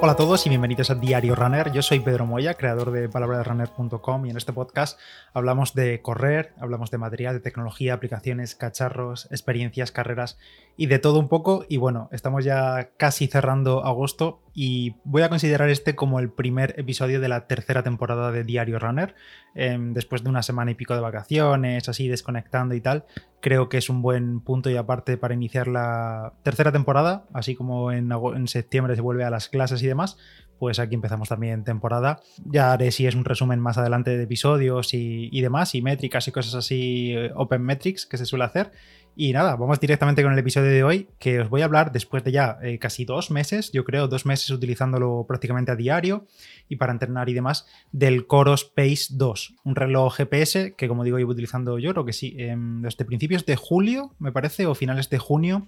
Hola 0.00 0.12
a 0.12 0.16
todos 0.16 0.46
y 0.46 0.48
bienvenidos 0.48 0.90
a 0.90 0.94
Diario 0.94 1.34
Runner. 1.34 1.72
Yo 1.72 1.82
soy 1.82 1.98
Pedro 1.98 2.24
Moya, 2.24 2.54
creador 2.54 2.92
de 2.92 3.08
palabraderunner.com 3.08 4.26
y 4.26 4.30
en 4.30 4.36
este 4.36 4.52
podcast 4.52 4.96
hablamos 5.34 5.74
de 5.74 6.00
correr, 6.02 6.52
hablamos 6.60 6.92
de 6.92 6.98
material, 6.98 7.34
de 7.34 7.40
tecnología, 7.40 7.94
aplicaciones, 7.94 8.54
cacharros, 8.54 9.26
experiencias, 9.32 9.90
carreras 9.90 10.38
y 10.76 10.86
de 10.86 11.00
todo 11.00 11.18
un 11.18 11.26
poco. 11.26 11.64
Y 11.68 11.78
bueno, 11.78 12.08
estamos 12.12 12.44
ya 12.44 12.90
casi 12.96 13.26
cerrando 13.26 13.84
agosto 13.84 14.38
y 14.60 14.96
voy 15.04 15.22
a 15.22 15.28
considerar 15.28 15.68
este 15.68 15.94
como 15.94 16.18
el 16.18 16.30
primer 16.30 16.74
episodio 16.80 17.20
de 17.20 17.28
la 17.28 17.46
tercera 17.46 17.84
temporada 17.84 18.32
de 18.32 18.42
Diario 18.42 18.80
Runner. 18.80 19.14
Em, 19.54 19.94
después 19.94 20.24
de 20.24 20.30
una 20.30 20.42
semana 20.42 20.72
y 20.72 20.74
pico 20.74 20.96
de 20.96 21.00
vacaciones, 21.00 21.88
así 21.88 22.08
desconectando 22.08 22.74
y 22.74 22.80
tal, 22.80 23.04
creo 23.40 23.68
que 23.68 23.78
es 23.78 23.88
un 23.88 24.02
buen 24.02 24.40
punto 24.40 24.68
y 24.68 24.76
aparte 24.76 25.16
para 25.16 25.32
iniciar 25.32 25.68
la 25.68 26.32
tercera 26.42 26.72
temporada, 26.72 27.26
así 27.32 27.54
como 27.54 27.92
en, 27.92 28.10
en 28.10 28.48
septiembre 28.48 28.96
se 28.96 29.00
vuelve 29.00 29.22
a 29.22 29.30
las 29.30 29.48
clases 29.48 29.80
y 29.84 29.86
demás, 29.86 30.18
pues 30.58 30.78
aquí 30.78 30.94
empezamos 30.94 31.28
también 31.28 31.64
temporada. 31.64 32.20
Ya 32.44 32.72
haré 32.72 32.90
si 32.90 33.06
es 33.06 33.14
un 33.14 33.24
resumen 33.24 33.60
más 33.60 33.78
adelante 33.78 34.16
de 34.16 34.24
episodios 34.24 34.92
y, 34.92 35.40
demás, 35.40 35.74
y 35.74 35.82
métricas 35.82 36.26
y 36.28 36.32
cosas 36.32 36.54
así, 36.54 37.12
eh, 37.12 37.30
Open 37.34 37.62
Metrics 37.62 38.06
que 38.06 38.18
se 38.18 38.26
suele 38.26 38.44
hacer. 38.44 38.72
Y 39.20 39.32
nada, 39.32 39.56
vamos 39.56 39.80
directamente 39.80 40.22
con 40.22 40.32
el 40.32 40.38
episodio 40.38 40.70
de 40.70 40.84
hoy, 40.84 41.08
que 41.18 41.40
os 41.40 41.48
voy 41.48 41.62
a 41.62 41.64
hablar 41.64 41.90
después 41.90 42.22
de 42.22 42.30
ya 42.30 42.56
eh, 42.62 42.78
casi 42.78 43.04
dos 43.04 43.32
meses, 43.32 43.72
yo 43.72 43.84
creo, 43.84 44.06
dos 44.06 44.26
meses 44.26 44.48
utilizándolo 44.50 45.24
prácticamente 45.26 45.72
a 45.72 45.74
diario 45.74 46.28
y 46.68 46.76
para 46.76 46.92
entrenar 46.92 47.28
y 47.28 47.34
demás, 47.34 47.66
del 47.90 48.28
Coros 48.28 48.64
Pace 48.64 49.06
2, 49.10 49.54
un 49.64 49.74
reloj 49.74 50.14
GPS 50.14 50.74
que 50.76 50.86
como 50.86 51.02
digo 51.02 51.18
llevo 51.18 51.32
utilizando 51.32 51.80
yo, 51.80 51.90
creo 51.90 52.04
que 52.04 52.12
sí, 52.12 52.36
em, 52.38 52.80
desde 52.82 53.04
principios 53.04 53.44
de 53.44 53.56
julio, 53.56 54.14
me 54.20 54.30
parece, 54.30 54.66
o 54.66 54.76
finales 54.76 55.10
de 55.10 55.18
junio. 55.18 55.66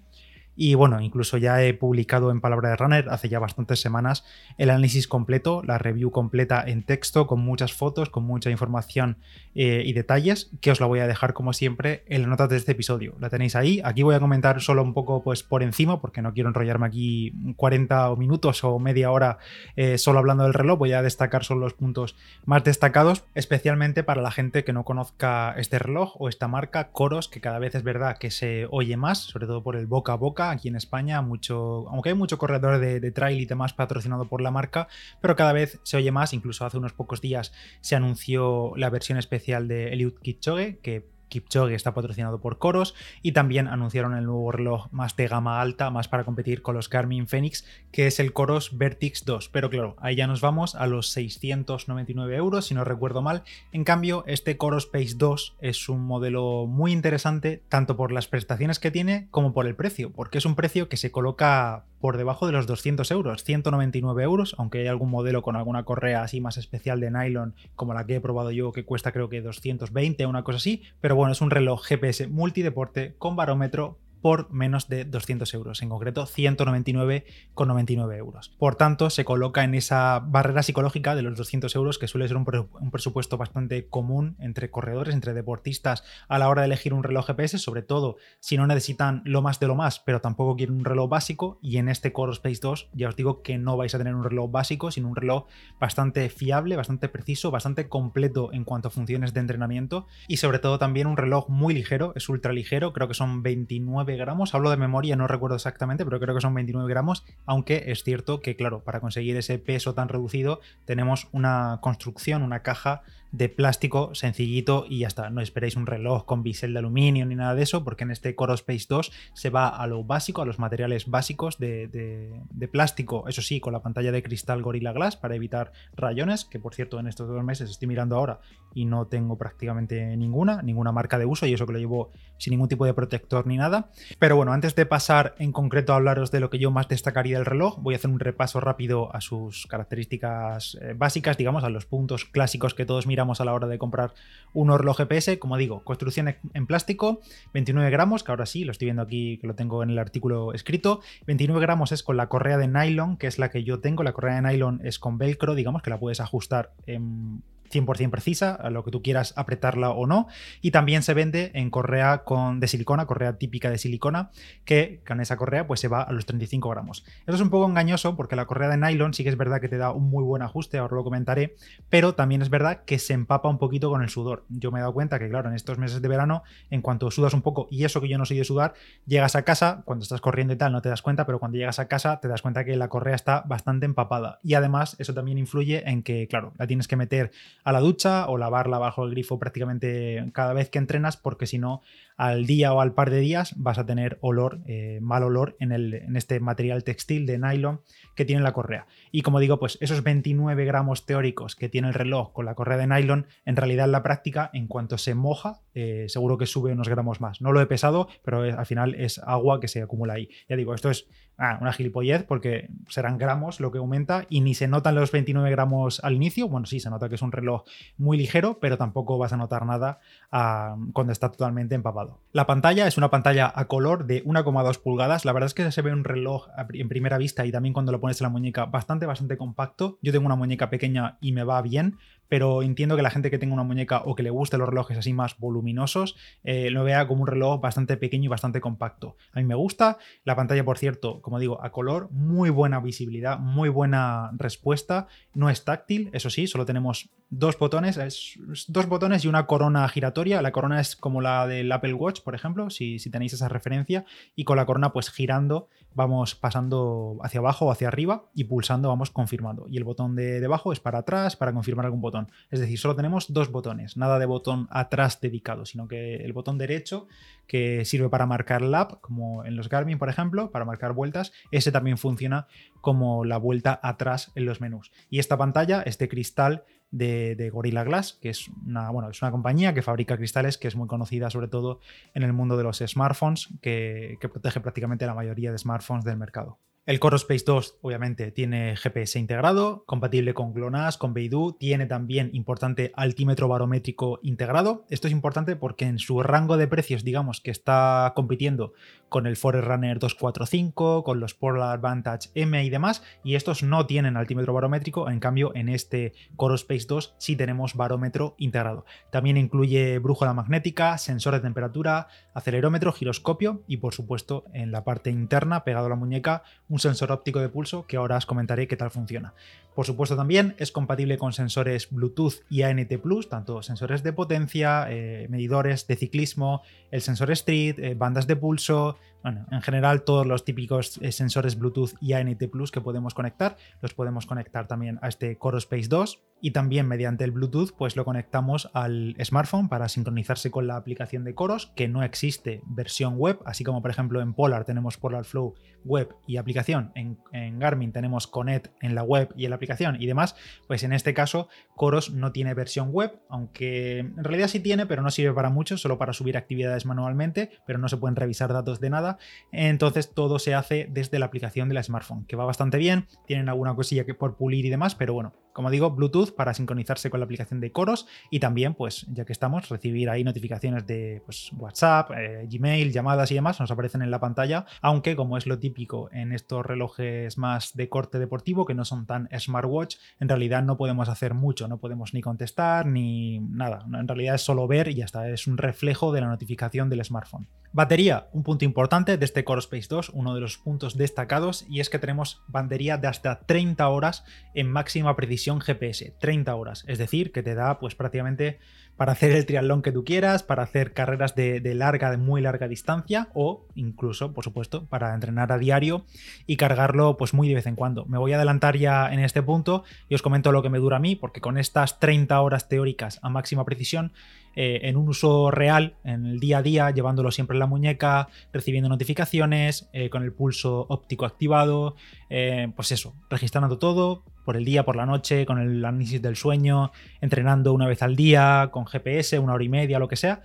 Y 0.63 0.75
bueno, 0.75 1.01
incluso 1.01 1.39
ya 1.39 1.63
he 1.63 1.73
publicado 1.73 2.31
en 2.31 2.43
Palabra 2.43 2.69
de 2.69 2.77
Runner 2.77 3.09
hace 3.09 3.31
ya 3.31 3.39
bastantes 3.39 3.81
semanas 3.81 4.27
el 4.59 4.69
análisis 4.69 5.09
completo, 5.09 5.63
la 5.65 5.79
review 5.79 6.11
completa 6.11 6.63
en 6.67 6.83
texto, 6.83 7.27
con 7.27 7.41
muchas 7.41 7.73
fotos, 7.73 8.11
con 8.11 8.25
mucha 8.25 8.51
información 8.51 9.17
eh, 9.55 9.83
y 9.87 9.95
detalles, 9.95 10.51
que 10.61 10.71
os 10.71 10.79
la 10.79 10.85
voy 10.85 10.99
a 10.99 11.07
dejar 11.07 11.33
como 11.33 11.55
siempre 11.55 12.05
en 12.09 12.21
las 12.21 12.29
notas 12.29 12.51
de 12.51 12.59
este 12.59 12.73
episodio. 12.73 13.15
La 13.21 13.31
tenéis 13.31 13.57
ahí. 13.57 13.81
Aquí 13.83 14.03
voy 14.03 14.15
a 14.15 14.21
comentar 14.21 14.61
solo 14.61 14.83
un 14.83 14.93
poco 14.93 15.23
pues 15.23 15.43
por 15.43 15.63
encima, 15.63 15.99
porque 15.99 16.21
no 16.21 16.35
quiero 16.35 16.51
enrollarme 16.51 16.87
aquí 16.87 17.33
40 17.57 18.15
minutos 18.17 18.63
o 18.63 18.79
media 18.79 19.11
hora 19.13 19.39
eh, 19.77 19.97
solo 19.97 20.19
hablando 20.19 20.45
del 20.45 20.53
reloj. 20.53 20.79
Voy 20.79 20.93
a 20.93 21.01
destacar 21.01 21.43
solo 21.43 21.61
los 21.61 21.73
puntos 21.73 22.17
más 22.45 22.65
destacados, 22.65 23.25
especialmente 23.35 24.03
para 24.03 24.21
la 24.21 24.31
gente 24.31 24.63
que 24.63 24.75
no 24.75 24.85
conozca 24.85 25.55
este 25.57 25.79
reloj 25.79 26.21
o 26.21 26.29
esta 26.29 26.49
marca, 26.49 26.89
Coros, 26.89 27.29
que 27.29 27.41
cada 27.41 27.59
vez 27.59 27.75
es 27.75 27.83
verdad 27.83 28.19
que 28.19 28.31
se 28.31 28.67
oye 28.71 28.99
más, 28.99 29.21
sobre 29.21 29.47
todo 29.47 29.63
por 29.63 29.75
el 29.75 29.87
boca 29.87 30.13
a 30.13 30.17
boca 30.17 30.50
aquí 30.51 30.69
en 30.69 30.77
España, 30.77 31.23
mucho, 31.23 31.89
aunque 31.89 32.11
hay 32.11 32.15
mucho 32.15 32.39
corredor 32.39 32.79
de, 32.79 33.11
trail 33.11 33.41
y 33.41 33.47
demás 33.47 33.73
patrocinado 33.73 34.29
por 34.29 34.41
la 34.41 34.51
marca, 34.51 34.89
pero 35.21 35.37
cada 35.37 35.53
vez 35.53 35.81
se 35.83 35.97
oye 35.97 36.13
más, 36.13 36.33
incluso 36.33 36.65
hace 36.65 36.79
unos 36.79 36.93
pocos 36.93 37.21
días 37.21 37.53
se 37.81 37.97
anunció 37.97 38.73
la 38.77 38.91
versión 38.91 39.19
especial 39.19 39.69
de 39.69 39.93
Eliud 39.93 40.15
Kipchoge, 40.21 40.79
que 40.79 41.09
Kipchoge 41.31 41.75
está 41.75 41.95
patrocinado 41.95 42.41
por 42.41 42.59
Coros 42.59 42.95
y 43.23 43.33
también 43.33 43.69
anunciaron 43.69 44.15
el 44.15 44.27
nuevo 44.27 44.53
reloj 44.53 44.89
más 44.93 45.17
de 45.17 45.29
gama 45.29 45.63
alta, 45.63 45.89
más 45.89 46.09
para 46.09 46.25
competir 46.25 46.61
con 46.61 46.75
los 46.75 46.91
Garmin 46.91 47.27
Phoenix, 47.27 47.65
que 47.91 48.07
es 48.07 48.21
el 48.21 48.35
Coros 48.35 48.77
Vertix 48.77 49.25
2. 49.25 49.49
Pero 49.49 49.71
claro, 49.71 49.97
ahí 50.01 50.17
ya 50.17 50.27
nos 50.27 50.43
vamos 50.43 50.75
a 50.75 50.87
los 50.87 51.09
699 51.13 52.37
euros, 52.37 52.67
si 52.67 52.75
no 52.75 52.85
recuerdo 52.85 53.23
mal. 53.23 53.45
En 53.73 53.85
cambio, 53.85 54.25
este 54.27 54.59
Coros 54.59 54.85
Pace 54.85 55.15
2 55.17 55.57
es 55.61 55.89
un 55.89 56.05
modelo 56.05 56.67
muy 56.67 56.93
interesante, 56.93 57.63
tanto 57.71 57.97
por 57.97 58.13
las 58.13 58.29
prestaciones 58.29 58.79
que 58.79 58.91
tiene 58.91 59.29
como 59.31 59.55
por 59.55 59.67
el 59.67 59.77
precio, 59.77 60.11
porque 60.13 60.39
es 60.39 60.45
un 60.45 60.57
precio 60.57 60.89
que 60.89 60.99
se 60.99 61.11
coloca 61.11 61.85
por 62.01 62.17
debajo 62.17 62.47
de 62.47 62.53
los 62.53 62.67
200 62.67 63.11
euros, 63.11 63.45
199 63.45 64.23
euros, 64.23 64.55
aunque 64.59 64.81
hay 64.81 64.87
algún 64.87 65.11
modelo 65.11 65.43
con 65.43 65.57
alguna 65.57 65.85
correa 65.85 66.23
así 66.23 66.41
más 66.41 66.57
especial 66.57 67.01
de 67.01 67.11
nylon, 67.11 67.55
como 67.77 67.95
la 67.95 68.07
que 68.07 68.17
he 68.17 68.21
probado 68.21 68.51
yo, 68.51 68.73
que 68.73 68.85
cuesta 68.85 69.13
creo 69.13 69.29
que 69.29 69.43
220 69.43 70.25
o 70.25 70.29
una 70.29 70.43
cosa 70.43 70.57
así, 70.57 70.83
pero 71.01 71.15
bueno, 71.15 71.33
es 71.33 71.41
un 71.41 71.51
reloj 71.51 71.85
GPS 71.85 72.29
multideporte 72.29 73.15
con 73.19 73.37
barómetro 73.37 73.99
por 74.21 74.51
menos 74.53 74.89
de 74.89 75.05
200 75.05 75.53
euros, 75.55 75.83
en 75.83 75.89
concreto 75.89 76.27
199,99 76.27 78.17
euros. 78.17 78.51
Por 78.59 78.77
tanto, 78.77 79.11
se 79.11 79.25
coloca 79.25 79.65
en 79.65 79.75
esa 79.75 80.21
barrera 80.21 80.63
psicológica 80.63 81.15
de 81.15 81.23
los 81.23 81.37
200 81.37 81.75
euros, 81.77 81.99
que 81.99 82.09
suele 82.09 82.29
ser 82.29 82.37
un, 82.37 82.45
presupuesto 82.45 83.37
bastante 83.37 83.89
común 83.89 84.37
entre 84.41 84.71
corredores, 84.71 85.15
entre 85.15 85.35
deportistas, 85.35 86.05
a 86.29 86.39
la 86.39 86.49
hora 86.49 86.63
de 86.63 86.67
elegir 86.67 86.95
un 86.95 87.03
reloj 87.03 87.27
GPS, 87.27 87.59
sobre 87.59 87.83
todo 87.83 88.17
si 88.41 88.57
no 88.57 88.67
necesitan 88.67 89.23
lo 89.25 89.43
más 89.43 89.61
de 89.61 89.67
lo 89.67 89.75
más, 89.75 90.01
pero 90.01 90.21
tampoco 90.21 90.57
quieren 90.57 90.77
un 90.77 90.85
reloj 90.85 91.09
básico. 91.09 91.59
Y 91.63 91.79
en 91.79 91.89
este 91.89 92.13
Core 92.13 92.33
Space 92.33 92.61
2 92.61 92.91
ya 92.93 93.09
os 93.09 93.17
digo 93.17 93.43
que 93.43 93.59
no 93.59 93.77
vais 93.77 93.95
a 93.95 93.99
tener 93.99 94.15
un 94.15 94.25
reloj 94.25 94.51
básico, 94.51 94.91
sino 94.91 95.09
un 95.09 95.17
reloj 95.17 95.47
bastante 95.79 96.29
fiable, 96.29 96.77
bastante 96.77 97.09
preciso, 97.09 97.51
bastante 97.51 97.89
completo 97.89 98.53
en 98.53 98.65
cuanto 98.65 98.89
a 98.89 98.91
funciones 98.91 99.35
de 99.35 99.41
entrenamiento 99.41 100.07
y 100.29 100.39
sobre 100.39 100.59
todo 100.59 100.79
también 100.79 101.07
un 101.07 101.17
reloj 101.17 101.49
muy 101.49 101.75
ligero, 101.75 102.13
es 102.17 102.29
ultra 102.29 102.53
ligero, 102.53 102.93
creo 102.93 103.09
que 103.09 103.15
son 103.15 103.43
29 103.43 104.10
gramos. 104.17 104.55
Hablo 104.55 104.71
de 104.71 104.77
memoria, 104.77 105.17
no 105.17 105.27
recuerdo 105.27 105.57
exactamente, 105.57 106.05
pero 106.05 106.21
creo 106.21 106.35
que 106.35 106.41
son 106.41 106.55
29 106.55 106.89
gramos. 106.89 107.25
Aunque 107.47 107.85
es 107.87 108.03
cierto 108.03 108.41
que, 108.41 108.57
claro, 108.57 108.81
para 108.81 109.01
conseguir 109.01 109.37
ese 109.37 109.59
peso 109.59 109.95
tan 109.95 110.09
reducido, 110.09 110.61
tenemos 110.85 111.29
una 111.33 111.79
construcción, 111.81 112.43
una 112.43 112.61
caja 112.61 113.03
de 113.33 113.49
plástico 113.49 114.15
sencillito 114.15 114.85
y 114.89 115.01
ya 115.01 115.09
está. 115.09 115.31
No 115.31 115.41
esperéis 115.41 115.77
un 115.77 115.87
reloj 115.87 116.25
con 116.25 116.43
bisel 116.43 116.73
de 116.73 116.81
aluminio 116.81 117.27
ni 117.27 117.37
nada 117.37 117.55
de 117.55 117.63
eso, 117.63 117.85
porque 117.85 118.05
en 118.05 118.11
este 118.11 118.35
Coro 118.35 118.55
Space 118.55 118.87
2 118.89 119.13
se 119.35 119.51
va 119.51 119.69
a 119.69 119.87
lo 119.87 120.05
básico, 120.05 120.43
a 120.43 120.47
los 120.47 120.59
materiales 120.59 121.09
básicos 121.09 121.59
de, 121.59 121.89
de, 121.89 122.69
plástico, 122.69 123.25
eso 123.29 123.43
sí, 123.43 123.61
con 123.61 123.73
la 123.73 123.83
pantalla 123.83 124.13
de 124.13 124.23
cristal 124.23 124.63
Gorilla 124.63 124.93
Glass 124.93 125.17
para 125.17 125.35
evitar 125.35 125.73
rayones, 125.97 126.45
que 126.45 126.61
por 126.61 126.75
cierto 126.75 127.01
en 127.01 127.07
estos 127.07 127.29
dos 127.29 127.43
meses 127.43 127.71
estoy 127.71 127.89
mirando 127.89 128.17
ahora 128.17 128.41
y 128.75 128.85
no 128.85 129.07
tengo 129.07 129.37
prácticamente 129.37 130.17
ninguna, 130.17 130.63
ninguna 130.63 130.93
marca 130.93 131.19
de 131.19 131.25
uso 131.25 131.47
y 131.47 131.55
eso 131.55 131.67
que 131.67 131.73
lo 131.73 131.79
llevo 131.79 132.13
sin 132.39 132.53
ningún 132.53 132.69
tipo 132.69 132.85
de 132.85 132.95
protector 132.95 133.47
ni 133.47 133.57
nada. 133.57 133.91
Pero 134.19 134.37
bueno, 134.37 134.53
antes 134.53 134.75
de 134.75 134.87
pasar 134.87 135.35
en 135.39 135.53
concreto 135.53 135.93
a 135.93 135.97
hablaros 135.97 136.31
de 136.31 136.41
lo 136.41 136.51
que 136.51 136.59
yo 136.59 136.71
más 136.71 136.89
destacaría 136.89 137.37
del 137.37 137.47
reloj, 137.47 137.79
voy 137.81 137.95
a 137.95 137.97
hacer 137.97 138.11
un 138.11 138.21
repaso 138.21 138.61
rápido 138.61 139.15
a 139.15 139.21
sus 139.21 139.67
características 139.67 140.79
eh, 140.81 140.95
básicas, 140.97 141.37
digamos, 141.37 141.65
a 141.65 141.69
los 141.71 141.87
puntos 141.87 142.25
clásicos 142.25 142.75
que 142.75 142.87
todos 142.87 143.07
miramos 143.07 143.20
a 143.21 143.45
la 143.45 143.53
hora 143.53 143.67
de 143.69 143.79
comprar 143.79 144.15
un 144.53 144.77
reloj 144.77 144.97
GPS. 144.97 145.39
Como 145.39 145.57
digo, 145.57 145.85
construcción 145.85 146.35
en 146.55 146.67
plástico, 146.67 147.21
29 147.53 147.91
gramos, 147.91 148.25
que 148.25 148.33
ahora 148.33 148.47
sí, 148.47 148.65
lo 148.65 148.73
estoy 148.73 148.87
viendo 148.87 149.03
aquí, 149.03 149.39
que 149.39 149.47
lo 149.47 149.55
tengo 149.55 149.83
en 149.83 149.91
el 149.91 149.99
artículo 149.99 150.53
escrito. 150.55 151.01
29 151.27 151.61
gramos 151.61 151.93
es 151.93 152.03
con 152.03 152.17
la 152.17 152.29
correa 152.29 152.57
de 152.57 152.69
nylon, 152.69 153.17
que 153.17 153.27
es 153.27 153.39
la 153.39 153.51
que 153.51 153.63
yo 153.63 153.81
tengo. 153.81 154.03
La 154.03 154.13
correa 154.13 154.37
de 154.37 154.43
nylon 154.43 154.81
es 154.85 154.99
con 154.99 155.19
velcro, 155.19 155.55
digamos, 155.55 155.83
que 155.83 155.91
la 155.91 155.99
puedes 155.99 156.21
ajustar 156.21 156.73
en 156.87 157.43
100% 157.71 158.11
precisa, 158.11 158.55
a 158.55 158.71
lo 158.71 158.85
que 158.85 158.91
tú 158.91 159.03
quieras 159.03 159.35
apretarla 159.37 159.91
o 159.91 160.07
no. 160.07 160.29
Y 160.61 160.71
también 160.71 161.03
se 161.03 161.15
vende 161.15 161.51
en 161.55 161.71
correa 161.71 162.25
con, 162.25 162.61
de 162.61 162.69
silicona, 162.69 163.07
correa 163.07 163.39
típica 163.39 163.71
de 163.71 163.79
silicona, 163.79 164.31
que 164.65 165.01
con 165.07 165.21
esa 165.21 165.37
correa 165.37 165.67
pues 165.67 165.81
se 165.81 165.89
va 165.89 166.03
a 166.03 166.13
los 166.13 166.27
35 166.27 166.69
gramos. 166.69 167.05
Eso 167.27 167.37
es 167.37 167.41
un 167.41 167.51
poco 167.51 167.69
engañoso 167.69 168.17
porque 168.17 168.37
la 168.37 168.47
correa 168.47 168.69
de 168.69 168.77
nylon 168.77 169.15
sí 169.15 169.23
que 169.23 169.31
es 169.31 169.37
verdad 169.37 169.61
que 169.61 169.69
te 169.69 169.79
da 169.79 169.93
un 169.93 170.11
muy 170.11 170.25
buen 170.25 170.43
ajuste, 170.43 170.79
ahora 170.79 170.97
lo 170.97 171.05
comentaré, 171.05 171.55
pero 171.89 172.15
también 172.15 172.43
es 172.43 172.51
verdad 172.51 172.85
que 172.85 172.99
se 172.99 173.15
empapa 173.15 173.49
un 173.49 173.59
poquito 173.59 173.91
con 173.91 174.03
el 174.03 174.09
sudor. 174.09 174.45
Yo 174.49 174.71
me 174.71 174.79
he 174.79 174.83
dado 174.83 174.93
cuenta 174.93 175.19
que, 175.19 175.29
claro, 175.29 175.49
en 175.49 175.55
estos 175.55 175.79
meses 175.79 176.03
de 176.03 176.09
verano, 176.09 176.43
en 176.71 176.83
cuanto 176.83 177.11
sudas 177.11 177.35
un 177.35 177.43
poco, 177.43 177.69
y 177.71 177.85
eso 177.85 178.01
que 178.01 178.09
yo 178.09 178.19
no 178.19 178.25
soy 178.25 178.39
de 178.39 178.45
sudar, 178.45 178.75
llegas 179.07 179.37
a 179.37 179.43
casa, 179.43 179.83
cuando 179.85 180.03
estás 180.03 180.21
corriendo 180.21 180.55
y 180.55 180.57
tal, 180.57 180.73
no 180.73 180.83
te 180.83 180.89
das 180.89 181.03
cuenta, 181.03 181.27
pero 181.27 181.39
cuando 181.39 181.59
llegas 181.59 181.79
a 181.79 181.89
casa 181.89 182.21
te 182.21 182.29
das 182.29 182.43
cuenta 182.43 182.65
que 182.65 182.77
la 182.77 182.89
correa 182.89 183.15
está 183.15 183.43
bastante 183.47 183.87
empapada. 183.87 184.39
Y 184.43 184.55
además 184.55 184.97
eso 184.99 185.15
también 185.15 185.39
influye 185.39 185.89
en 185.89 186.03
que, 186.03 186.27
claro, 186.29 186.53
la 186.59 186.67
tienes 186.67 186.89
que 186.89 186.97
meter 186.97 187.31
a 187.65 187.73
la 187.73 187.81
ducha 187.81 188.29
o 188.29 188.39
lavarla 188.39 188.79
bajo 188.79 189.05
el 189.05 189.11
grifo 189.11 189.39
prácticamente 189.39 190.25
cada 190.33 190.53
vez 190.53 190.71
que 190.71 190.79
entrenas, 190.79 191.17
porque 191.17 191.47
si 191.47 191.59
no, 191.59 191.83
al 192.21 192.45
día 192.45 192.75
o 192.75 192.83
al 192.83 192.93
par 192.93 193.09
de 193.09 193.19
días 193.19 193.55
vas 193.57 193.79
a 193.79 193.87
tener 193.87 194.19
olor, 194.21 194.61
eh, 194.67 194.99
mal 195.01 195.23
olor 195.23 195.57
en, 195.59 195.73
el, 195.73 195.95
en, 195.95 196.17
este 196.17 196.39
material 196.39 196.85
textil 196.85 197.25
de 197.25 197.39
nylon 197.39 197.81
que 198.15 198.27
tiene 198.27 198.43
la 198.43 198.53
correa. 198.53 198.87
Y 199.11 199.23
como 199.23 199.41
digo, 199.41 199.59
pues 199.59 199.79
esos 199.81 200.03
29 200.03 200.67
gramos 200.67 201.07
teóricos 201.07 201.57
que 201.57 201.71
tiene 201.71 201.89
el 201.89 201.95
reloj 201.95 202.35
con 202.35 202.45
la 202.45 202.55
correa 202.55 202.77
de 202.77 202.87
nylon, 202.87 203.27
en 203.47 203.57
realidad 203.57 203.87
en 203.87 203.93
la 203.93 204.03
práctica, 204.03 204.51
en 204.53 204.67
cuanto 204.67 204.99
se 204.99 205.15
moja, 205.15 205.61
eh, 205.73 206.05
seguro 206.09 206.37
que 206.37 206.45
sube 206.45 206.73
unos 206.73 206.91
gramos 206.91 207.23
más. 207.23 207.41
No 207.41 207.53
lo 207.53 207.61
he 207.63 207.67
pesado, 207.67 208.07
pero 208.23 208.43
al 208.43 208.67
final 208.67 208.95
es 208.97 209.19
agua 209.21 209.59
que 209.59 209.69
se 209.69 209.81
acumula 209.81 210.13
ahí. 210.13 210.29
Ya 210.47 210.57
digo, 210.57 210.75
esto 210.75 210.91
es 210.91 211.09
ah, 211.39 211.57
una 211.63 211.73
gilipollez 211.73 212.25
porque 212.25 212.69
serán 212.89 213.17
gramos 213.17 213.61
lo 213.61 213.73
que 213.73 213.79
aumenta 213.79 214.27
y 214.29 214.43
ni 214.43 214.55
se 214.55 214.69
notan 214.69 214.95
los 214.95 215.11
29 215.11 215.51
gramos 215.51 216.05
al 216.05 216.17
inicio. 216.17 216.49
Bueno, 216.49 216.67
sí, 216.67 216.81
se 216.81 216.91
nota 216.91 217.09
que 217.09 217.15
es 217.15 217.23
un 217.23 217.33
reloj 217.33 217.50
muy 217.99 218.17
ligero, 218.17 218.59
pero 218.61 218.77
tampoco 218.77 219.19
vas 219.19 219.33
a 219.33 219.37
notar 219.37 219.67
nada 219.67 220.01
ah, 220.31 220.77
cuando 220.93 221.13
está 221.13 221.31
totalmente 221.31 221.75
empapado. 221.75 222.19
La 222.33 222.47
pantalla 222.47 222.87
es 222.87 222.97
una 222.99 223.11
pantalla 223.11 223.53
a 223.55 223.67
color 223.67 224.07
de 224.07 224.25
1,2 224.25 224.79
pulgadas. 224.79 225.25
La 225.25 225.33
verdad 225.33 225.47
es 225.47 225.55
que 225.55 225.71
se 225.71 225.83
ve 225.83 225.93
un 225.93 226.05
reloj 226.05 226.49
en 226.73 226.89
primera 226.89 227.19
vista 227.19 227.47
y 227.47 227.53
también 227.53 227.73
cuando 227.73 227.93
lo 227.93 228.01
pones 228.01 228.21
en 228.21 228.25
la 228.25 228.31
muñeca 228.31 228.67
bastante, 228.67 229.07
bastante 229.07 229.37
compacto. 229.37 229.99
Yo 230.03 230.13
tengo 230.13 230.27
una 230.27 230.37
muñeca 230.37 230.71
pequeña 230.71 231.19
y 231.21 231.33
me 231.33 231.45
va 231.45 231.61
bien, 231.63 231.99
pero 232.31 232.63
entiendo 232.63 232.95
que 232.95 233.03
la 233.03 233.11
gente 233.11 233.29
que 233.29 233.39
tenga 233.39 233.53
una 233.53 233.65
muñeca 233.65 234.03
o 234.05 234.15
que 234.15 234.23
le 234.23 234.31
guste 234.31 234.57
los 234.57 234.69
relojes 234.69 234.97
así 234.97 235.13
más 235.13 235.37
voluminosos, 235.39 236.15
eh, 236.45 236.71
lo 236.71 236.85
vea 236.85 237.09
como 237.09 237.23
un 237.23 237.27
reloj 237.27 237.61
bastante 237.61 237.97
pequeño 237.97 238.27
y 238.27 238.29
bastante 238.29 238.61
compacto. 238.61 239.17
A 239.33 239.41
mí 239.41 239.45
me 239.45 239.57
gusta. 239.57 239.99
La 240.25 240.37
pantalla, 240.37 240.65
por 240.65 240.79
cierto, 240.79 241.21
como 241.23 241.41
digo, 241.41 241.63
a 241.63 241.73
color, 241.73 242.09
muy 242.13 242.49
buena 242.49 242.79
visibilidad, 242.79 243.41
muy 243.41 243.69
buena 243.69 244.31
respuesta. 244.37 245.09
No 245.35 245.51
es 245.51 245.65
táctil, 245.65 246.09
eso 246.13 246.31
sí, 246.31 246.47
solo 246.47 246.65
tenemos 246.65 247.11
dos 247.31 247.59
botones, 247.59 247.97
es 247.97 248.39
dos 248.69 248.87
botones 248.87 249.25
y 249.25 249.29
una 249.29 249.47
corona 249.47 249.89
giratoria. 249.89 250.41
La 250.41 250.53
corona 250.53 250.81
es 250.81 250.95
como 250.95 251.21
la 251.21 251.49
del 251.49 251.73
Apple 251.73 251.95
Watch, 251.95 252.21
por 252.23 252.37
ejemplo, 252.37 252.71
si, 252.71 253.01
si 253.01 253.11
tenéis 253.11 253.33
esa 253.33 253.49
referencia. 253.49 254.05
Y 254.37 254.45
con 254.45 254.57
la 254.57 254.67
corona, 254.67 254.93
pues 254.93 255.11
girando, 255.11 255.69
vamos 255.95 256.35
pasando 256.37 257.19
hacia 257.23 257.41
abajo 257.41 257.67
o 257.67 257.73
hacia 257.73 257.89
arriba 257.89 258.27
y 258.35 258.45
pulsando 258.45 258.89
vamos 258.89 259.11
confirmando. 259.11 259.67
Y 259.69 259.77
el 259.77 259.85
botón 259.85 260.15
de 260.15 260.41
debajo 260.41 260.73
es 260.73 260.81
para 260.81 261.01
atrás, 261.01 261.37
para 261.37 261.53
confirmar 261.53 261.87
algún 261.87 262.01
botón. 262.01 262.20
Es 262.51 262.61
decir, 262.61 262.79
solo 262.79 262.97
tenemos 262.97 263.33
dos 263.33 263.51
botones, 263.51 263.97
nada 263.97 264.19
de 264.19 264.27
botón 264.27 264.69
atrás 264.71 265.21
dedicado, 265.21 265.67
sino 265.67 265.89
que 265.89 266.17
el 266.17 266.33
botón 266.33 266.59
derecho 266.59 267.09
que 267.47 267.85
sirve 267.85 268.09
para 268.09 268.27
marcar 268.27 268.63
lap, 268.63 269.01
como 269.01 269.45
en 269.45 269.57
los 269.57 269.69
Garmin, 269.69 269.99
por 269.99 270.09
ejemplo, 270.09 270.51
para 270.51 270.65
marcar 270.65 270.93
vueltas, 270.93 271.33
ese 271.51 271.73
también 271.73 271.99
funciona 271.99 272.47
como 272.81 273.25
la 273.25 273.39
vuelta 273.39 273.81
atrás 273.83 274.31
en 274.37 274.47
los 274.47 274.61
menús. 274.61 274.93
Y 275.11 275.19
esta 275.19 275.37
pantalla, 275.37 275.83
este 275.83 276.09
cristal 276.09 276.65
de, 276.91 277.51
Gorilla 277.53 277.85
Glass, 277.85 278.19
que 278.21 278.31
es 278.31 278.49
una, 278.67 278.91
bueno, 278.91 279.11
es 279.11 279.21
una 279.23 279.31
compañía 279.31 279.75
que 279.75 279.83
fabrica 279.83 280.17
cristales 280.17 280.59
que 280.59 280.69
es 280.69 280.77
muy 280.77 280.87
conocida 280.87 281.31
sobre 281.31 281.49
todo 281.49 281.81
en 282.15 282.23
el 282.23 282.33
mundo 282.33 282.57
de 282.57 282.65
los 282.65 282.79
smartphones, 282.79 283.49
que, 283.61 284.17
que 284.21 284.29
protege 284.29 284.61
prácticamente 284.61 285.07
la 285.07 285.15
mayoría 285.15 285.51
de 285.51 285.59
smartphones 285.59 286.05
del 286.05 286.17
mercado. 286.17 286.59
El 286.87 286.99
Coro 286.99 287.17
Space 287.17 287.45
2 287.47 287.79
obviamente 287.83 288.33
tiene 288.33 288.75
GPS 288.75 289.19
integrado, 289.19 289.85
compatible 289.85 290.33
con 290.33 290.55
GLONASS, 290.55 290.97
con 290.97 291.13
Beidou, 291.13 291.53
tiene 291.53 291.85
también 291.85 292.31
importante 292.33 292.91
altímetro 292.97 293.49
barométrico 293.49 294.19
integrado. 294.23 294.87
Esto 294.89 295.07
es 295.07 295.13
importante 295.13 295.57
porque 295.57 295.85
en 295.85 295.99
su 295.99 296.23
rango 296.23 296.57
de 296.57 296.69
precios, 296.69 297.05
digamos 297.05 297.43
que 297.43 297.51
está 297.51 298.15
compitiendo 298.17 298.73
con 299.11 299.27
el 299.27 299.37
Forerunner 299.37 299.99
245, 299.99 301.05
con 301.05 301.21
los 301.21 301.35
Polar 301.35 301.77
Advantage 301.77 302.31
M 302.35 302.65
y 302.65 302.71
demás, 302.71 303.03
y 303.23 303.35
estos 303.35 303.63
no 303.63 303.87
tienen 303.87 304.17
altímetro 304.17 304.55
barométrico, 304.55 305.11
en 305.11 305.21
cambio 305.21 305.55
en 305.55 305.69
este 305.69 306.15
Coro 306.37 306.55
Space 306.55 306.87
2 306.89 307.15
sí 307.19 307.37
tenemos 307.37 307.75
barómetro 307.75 308.37
integrado. 308.39 308.87
También 309.11 309.37
incluye 309.37 309.99
brújula 309.99 310.33
magnética, 310.33 310.97
sensor 310.97 311.35
de 311.35 311.41
temperatura, 311.41 312.09
acelerómetro, 312.33 312.93
giroscopio 312.93 313.65
y 313.67 313.77
por 313.77 313.93
supuesto 313.93 314.45
en 314.55 314.73
la 314.73 314.83
parte 314.83 315.11
interna, 315.11 315.63
pegado 315.63 315.87
a 315.87 315.91
la 315.91 315.97
muñeca, 315.97 316.43
un 316.71 316.79
sensor 316.79 317.13
óptico 317.13 317.41
de 317.41 317.51
pulso 317.51 317.85
que 317.87 317.99
ahora 317.99 318.17
os 318.17 318.25
comentaré 318.25 318.67
qué 318.67 318.77
tal 318.77 318.91
funciona. 318.91 319.35
Por 319.75 319.85
supuesto 319.85 320.17
también 320.17 320.55
es 320.59 320.73
compatible 320.73 321.19
con 321.19 321.33
sensores 321.33 321.91
Bluetooth 321.91 322.43
y 322.49 322.63
ANT 322.63 322.91
tanto 323.29 323.63
sensores 323.63 324.03
de 324.03 324.13
potencia, 324.13 324.87
eh, 324.89 325.27
medidores 325.29 325.87
de 325.87 325.97
ciclismo, 325.97 326.63
el 326.91 327.03
sensor 327.03 327.31
Street, 327.33 327.79
eh, 327.79 327.95
bandas 327.95 328.27
de 328.27 328.37
pulso, 328.37 328.97
bueno, 329.23 329.47
en 329.51 329.63
general 329.63 330.03
todos 330.03 330.27
los 330.27 330.45
típicos 330.45 330.99
eh, 331.03 331.13
sensores 331.13 331.59
Bluetooth 331.59 331.93
y 332.01 332.13
ANT 332.15 332.43
Plus 332.51 332.71
que 332.71 332.81
podemos 332.81 333.15
conectar, 333.15 333.57
los 333.81 333.95
podemos 333.95 334.27
conectar 334.27 334.67
también 334.67 334.99
a 335.03 335.09
este 335.09 335.37
Coro 335.37 335.59
Space 335.59 335.89
2 335.89 336.23
y 336.41 336.53
también 336.53 336.89
mediante 336.89 337.25
el 337.25 337.33
Bluetooth 337.33 337.73
pues 337.77 337.97
lo 337.97 338.05
conectamos 338.05 338.71
al 338.73 339.17
smartphone 339.23 339.69
para 339.69 339.89
sincronizarse 339.89 340.51
con 340.51 340.67
la 340.67 340.77
aplicación 340.77 341.25
de 341.25 341.35
Coros, 341.35 341.73
que 341.77 341.89
no 341.89 342.03
existe 342.03 342.63
versión 342.67 343.17
web, 343.17 343.39
así 343.45 343.65
como 343.65 343.83
por 343.83 343.91
ejemplo 343.91 344.21
en 344.21 344.33
Polar 344.33 344.65
tenemos 344.65 344.97
Polar 344.97 345.25
Flow 345.25 345.55
web 345.85 346.15
y 346.27 346.37
aplicación, 346.37 346.93
en, 346.95 347.19
en 347.33 347.59
Garmin 347.59 347.93
tenemos 347.93 348.27
Connect 348.27 348.69
en 348.81 348.95
la 348.95 349.03
web 349.03 349.33
y 349.37 349.45
en 349.45 349.51
la 349.51 349.57
aplicación 349.57 349.97
y 350.01 350.07
demás, 350.07 350.35
pues 350.67 350.83
en 350.83 350.93
este 350.93 351.15
caso 351.15 351.49
Coros 351.77 352.11
no 352.11 352.33
tiene 352.33 352.55
versión 352.55 352.91
web, 352.91 353.21
aunque 353.29 353.99
en 353.99 354.25
realidad 354.25 354.49
sí 354.49 354.61
tiene, 354.61 354.87
pero 354.87 355.03
no 355.03 355.11
sirve 355.11 355.35
para 355.35 355.51
mucho, 355.51 355.77
solo 355.77 355.99
para 355.99 356.13
subir 356.13 356.37
actividades 356.37 356.87
manualmente, 356.87 357.51
pero 357.67 357.79
no 357.79 357.89
se 357.89 357.97
pueden 357.97 358.17
revisar 358.17 358.53
datos 358.53 358.81
de 358.81 358.91
nada, 358.91 359.10
entonces 359.53 360.13
todo 360.13 360.39
se 360.39 360.55
hace 360.55 360.87
desde 360.91 361.19
la 361.19 361.27
aplicación 361.27 361.69
de 361.69 361.75
la 361.75 361.83
smartphone, 361.83 362.25
que 362.27 362.37
va 362.37 362.45
bastante 362.45 362.79
bien, 362.79 363.07
tienen 363.27 363.49
alguna 363.49 363.75
cosilla 363.75 364.05
que 364.05 364.15
por 364.15 364.37
pulir 364.37 364.65
y 364.65 364.71
demás, 364.71 364.95
pero 364.95 365.15
bueno, 365.15 365.33
como 365.53 365.71
digo, 365.71 365.91
Bluetooth 365.91 366.35
para 366.35 366.55
sincronizarse 366.55 367.11
con 367.11 367.21
la 367.21 367.25
aplicación 367.25 367.61
de 367.61 367.73
Coros 367.73 368.07
y 368.31 368.41
también, 368.41 368.75
pues 368.75 369.07
ya 369.13 369.25
que 369.25 369.33
estamos, 369.33 369.69
recibir 369.69 370.11
ahí 370.11 370.25
notificaciones 370.25 370.87
de 370.87 371.23
pues, 371.25 371.51
WhatsApp, 371.57 372.11
eh, 372.17 372.47
Gmail, 372.51 372.93
llamadas 372.93 373.31
y 373.31 373.35
demás, 373.35 373.61
nos 373.61 373.71
aparecen 373.71 374.03
en 374.03 374.11
la 374.11 374.21
pantalla, 374.21 374.67
aunque 374.81 375.17
como 375.17 375.37
es 375.37 375.47
lo 375.47 375.59
típico 375.59 376.11
en 376.13 376.33
estos 376.33 376.65
relojes 376.65 377.39
más 377.39 377.75
de 377.77 377.89
corte 377.89 378.19
deportivo, 378.19 378.67
que 378.67 378.75
no 378.75 378.85
son 378.85 379.07
tan 379.07 379.29
smartwatch, 379.39 379.97
en 380.19 380.29
realidad 380.29 380.63
no 380.63 380.77
podemos 380.77 381.09
hacer 381.09 381.35
mucho, 381.35 381.69
no 381.69 381.79
podemos 381.79 382.15
ni 382.15 382.21
contestar 382.21 382.87
ni 382.87 383.41
nada, 383.41 383.85
en 383.93 384.09
realidad 384.09 384.37
es 384.37 384.43
solo 384.43 384.67
ver 384.67 384.89
y 384.89 384.95
ya 384.95 385.05
está, 385.05 385.29
es 385.29 385.47
un 385.47 385.59
reflejo 385.59 386.13
de 386.13 386.21
la 386.21 386.29
notificación 386.29 386.89
del 386.89 387.05
smartphone. 387.05 387.49
Batería, 387.73 388.29
un 388.33 388.43
punto 388.43 388.65
importante 388.65 389.17
de 389.17 389.25
este 389.25 389.45
Core 389.45 389.61
Space 389.61 389.87
2, 389.89 390.11
uno 390.11 390.35
de 390.35 390.41
los 390.41 390.59
puntos 390.59 390.97
destacados, 390.97 391.65
y 391.69 391.79
es 391.79 391.89
que 391.89 392.01
tenemos 392.01 392.43
batería 392.49 392.99
de 392.99 393.07
hasta 393.07 393.41
30 393.41 393.89
horas 393.89 394.25
en 394.55 394.69
máxima 394.69 395.15
precisión 395.15 395.40
GPS, 395.61 396.15
30 396.19 396.55
horas, 396.55 396.85
es 396.87 396.99
decir, 396.99 397.33
que 397.33 397.43
te 397.43 397.55
da 397.55 397.79
pues 397.79 397.95
prácticamente 397.95 398.59
para 399.01 399.13
hacer 399.13 399.33
el 399.33 399.47
triatlón 399.47 399.81
que 399.81 399.93
tú 399.93 400.05
quieras, 400.05 400.43
para 400.43 400.63
hacer 400.63 400.93
carreras 400.93 401.35
de, 401.35 401.63
larga, 401.75 402.11
de 402.11 402.19
muy 402.19 402.43
larga 402.43 402.69
distancia 402.69 403.31
o 403.33 403.67
incluso, 403.75 404.35
por 404.35 404.45
supuesto, 404.45 404.85
para 404.91 405.15
entrenar 405.15 405.53
a 405.53 405.57
diario 405.57 406.05
y 406.47 406.59
cargarlo 406.59 407.17
pues 407.17 407.33
muy 407.33 407.49
de 407.49 407.55
vez 407.55 407.67
en 407.67 407.77
cuando. 407.77 408.05
Me 408.05 408.19
voy 408.19 408.35
a 408.35 408.37
adelantar 408.37 408.77
ya 408.77 409.11
en 409.11 409.21
este 409.21 409.43
punto 409.43 409.85
y 410.11 410.17
os 410.17 410.21
comento 410.21 410.53
lo 410.53 410.63
que 410.63 410.69
me 410.69 410.77
dura 410.77 410.99
a 410.99 411.01
mí, 411.01 411.17
porque 411.17 411.41
con 411.41 411.57
estas 411.57 411.99
30 411.99 412.39
horas 412.43 412.69
teóricas 412.69 413.19
a 413.23 413.31
máxima 413.31 413.65
precisión, 413.65 414.13
eh, 414.55 414.81
en 414.83 414.97
un 414.97 415.09
uso 415.09 415.51
real, 415.51 415.95
en 416.05 416.27
el 416.27 416.41
día 416.41 416.59
a 416.59 416.63
día, 416.63 416.91
llevándolo 416.91 417.31
siempre 417.31 417.55
en 417.55 417.61
la 417.61 417.67
muñeca, 417.67 418.29
recibiendo 418.53 418.91
notificaciones, 418.91 419.89
eh, 419.93 420.11
con 420.11 420.25
el 420.25 420.33
pulso 420.33 420.87
óptico 420.89 421.25
activado, 421.25 421.95
eh, 422.29 422.71
pues 422.75 422.93
eso, 422.93 423.15
registrando 423.31 423.79
todo 423.79 424.25
por 424.45 424.57
el 424.57 424.65
día, 424.65 424.85
por 424.85 424.97
la 424.97 425.07
noche, 425.07 425.47
con 425.47 425.59
el 425.59 425.85
análisis 425.85 426.21
del 426.21 426.35
sueño, 426.35 426.91
entrenando 427.21 427.73
una 427.73 427.87
vez 427.87 428.03
al 428.03 428.17
día, 428.17 428.71
con 428.73 428.87
GPS, 428.91 429.39
una 429.39 429.55
hora 429.55 429.65
y 429.65 429.69
media, 429.69 429.99
lo 429.99 430.09
que 430.09 430.17
sea, 430.17 430.43